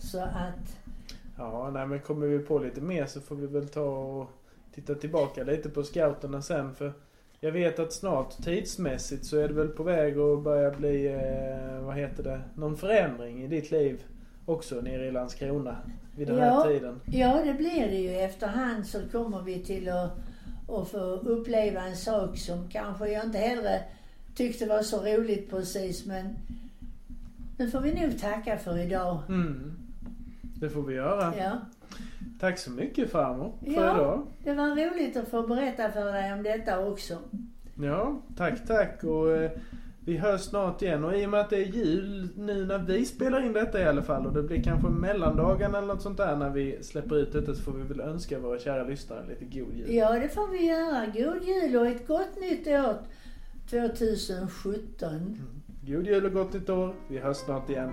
Så 0.00 0.20
att, 0.20 0.78
Ja, 1.38 1.70
nej 1.72 1.86
men 1.86 2.00
kommer 2.00 2.26
vi 2.26 2.38
på 2.38 2.58
lite 2.58 2.80
mer 2.80 3.06
så 3.06 3.20
får 3.20 3.36
vi 3.36 3.46
väl 3.46 3.68
ta 3.68 3.84
och 3.84 4.30
titta 4.74 4.94
tillbaka 4.94 5.44
lite 5.44 5.68
på 5.70 5.82
scouterna 5.82 6.42
sen 6.42 6.74
för 6.74 6.92
jag 7.40 7.52
vet 7.52 7.78
att 7.78 7.92
snart 7.92 8.42
tidsmässigt 8.44 9.24
så 9.26 9.38
är 9.38 9.48
det 9.48 9.54
väl 9.54 9.68
på 9.68 9.82
väg 9.82 10.18
att 10.18 10.42
börja 10.42 10.70
bli, 10.70 11.06
eh, 11.06 11.80
vad 11.84 11.96
heter 11.96 12.22
det, 12.22 12.40
någon 12.54 12.76
förändring 12.76 13.42
i 13.44 13.46
ditt 13.48 13.70
liv 13.70 14.02
också 14.46 14.80
nere 14.80 15.06
i 15.06 15.10
Landskrona 15.10 15.76
vid 16.16 16.28
den 16.28 16.36
Ja. 16.38 16.44
här 16.44 16.68
tiden. 16.72 17.00
ja, 17.06 17.40
det 17.44 17.54
blir 17.54 17.88
det 17.88 17.96
ju. 17.96 18.10
Efterhand 18.16 18.86
så 18.86 18.98
kommer 19.12 19.42
vi 19.42 19.58
till 19.64 19.88
att, 19.88 20.10
att 20.68 20.88
få 20.88 20.98
uppleva 20.98 21.80
en 21.80 21.96
sak 21.96 22.38
som 22.38 22.68
kanske 22.68 23.08
jag 23.08 23.24
inte 23.24 23.38
heller 23.38 23.80
tyckte 24.34 24.66
var 24.66 24.82
så 24.82 25.04
roligt 25.04 25.50
precis 25.50 26.06
men 26.06 26.36
nu 27.58 27.70
får 27.70 27.80
vi 27.80 27.94
nog 28.06 28.18
tacka 28.20 28.58
för 28.58 28.78
idag. 28.78 29.18
Mm. 29.28 29.72
Det 30.60 30.68
får 30.70 30.82
vi 30.82 30.94
göra. 30.94 31.34
Ja. 31.38 31.58
Tack 32.40 32.58
så 32.58 32.70
mycket 32.70 33.10
farmor 33.10 33.52
för 33.64 33.70
Ja. 33.72 33.94
idag. 33.96 34.26
Det 34.44 34.52
var 34.52 34.68
roligt 34.68 35.16
att 35.16 35.28
få 35.28 35.42
berätta 35.46 35.90
för 35.90 36.12
dig 36.12 36.32
om 36.32 36.42
detta 36.42 36.86
också. 36.86 37.18
Ja, 37.82 38.20
tack 38.36 38.66
tack 38.66 39.04
och 39.04 39.30
eh, 39.32 39.50
Vi 40.04 40.16
hörs 40.16 40.40
snart 40.40 40.82
igen 40.82 41.04
och 41.04 41.16
i 41.18 41.26
och 41.26 41.30
med 41.30 41.40
att 41.40 41.50
det 41.50 41.56
är 41.56 41.64
jul 41.66 42.28
nu 42.36 42.66
när 42.66 42.78
vi 42.78 43.04
spelar 43.04 43.46
in 43.46 43.52
detta 43.52 43.80
i 43.80 43.84
alla 43.84 44.02
fall 44.02 44.26
och 44.26 44.32
det 44.34 44.42
blir 44.42 44.62
kanske 44.62 44.88
mellandagen 44.88 45.74
eller 45.74 45.86
något 45.86 46.02
sånt 46.02 46.16
där 46.16 46.36
när 46.36 46.50
vi 46.50 46.78
släpper 46.82 47.16
ut 47.16 47.32
detta 47.32 47.54
så 47.54 47.62
får 47.62 47.72
vi 47.72 47.82
väl 47.82 48.00
önska 48.00 48.38
våra 48.38 48.58
kära 48.58 48.82
lyssnare 48.84 49.24
lite 49.28 49.44
god 49.44 49.74
jul. 49.74 49.94
Ja, 49.94 50.12
det 50.18 50.28
får 50.28 50.48
vi 50.48 50.66
göra. 50.66 51.06
God 51.06 51.42
jul 51.48 51.76
och 51.76 51.86
ett 51.86 52.06
gott 52.06 52.40
nytt 52.40 52.66
år 52.66 52.94
2017. 53.70 55.38
God 55.86 56.06
jul 56.06 56.24
och 56.26 56.32
gott 56.32 56.52
nytt 56.52 56.68
år. 56.70 56.94
Vi 57.08 57.18
hörs 57.18 57.36
snart 57.36 57.70
igen. 57.70 57.90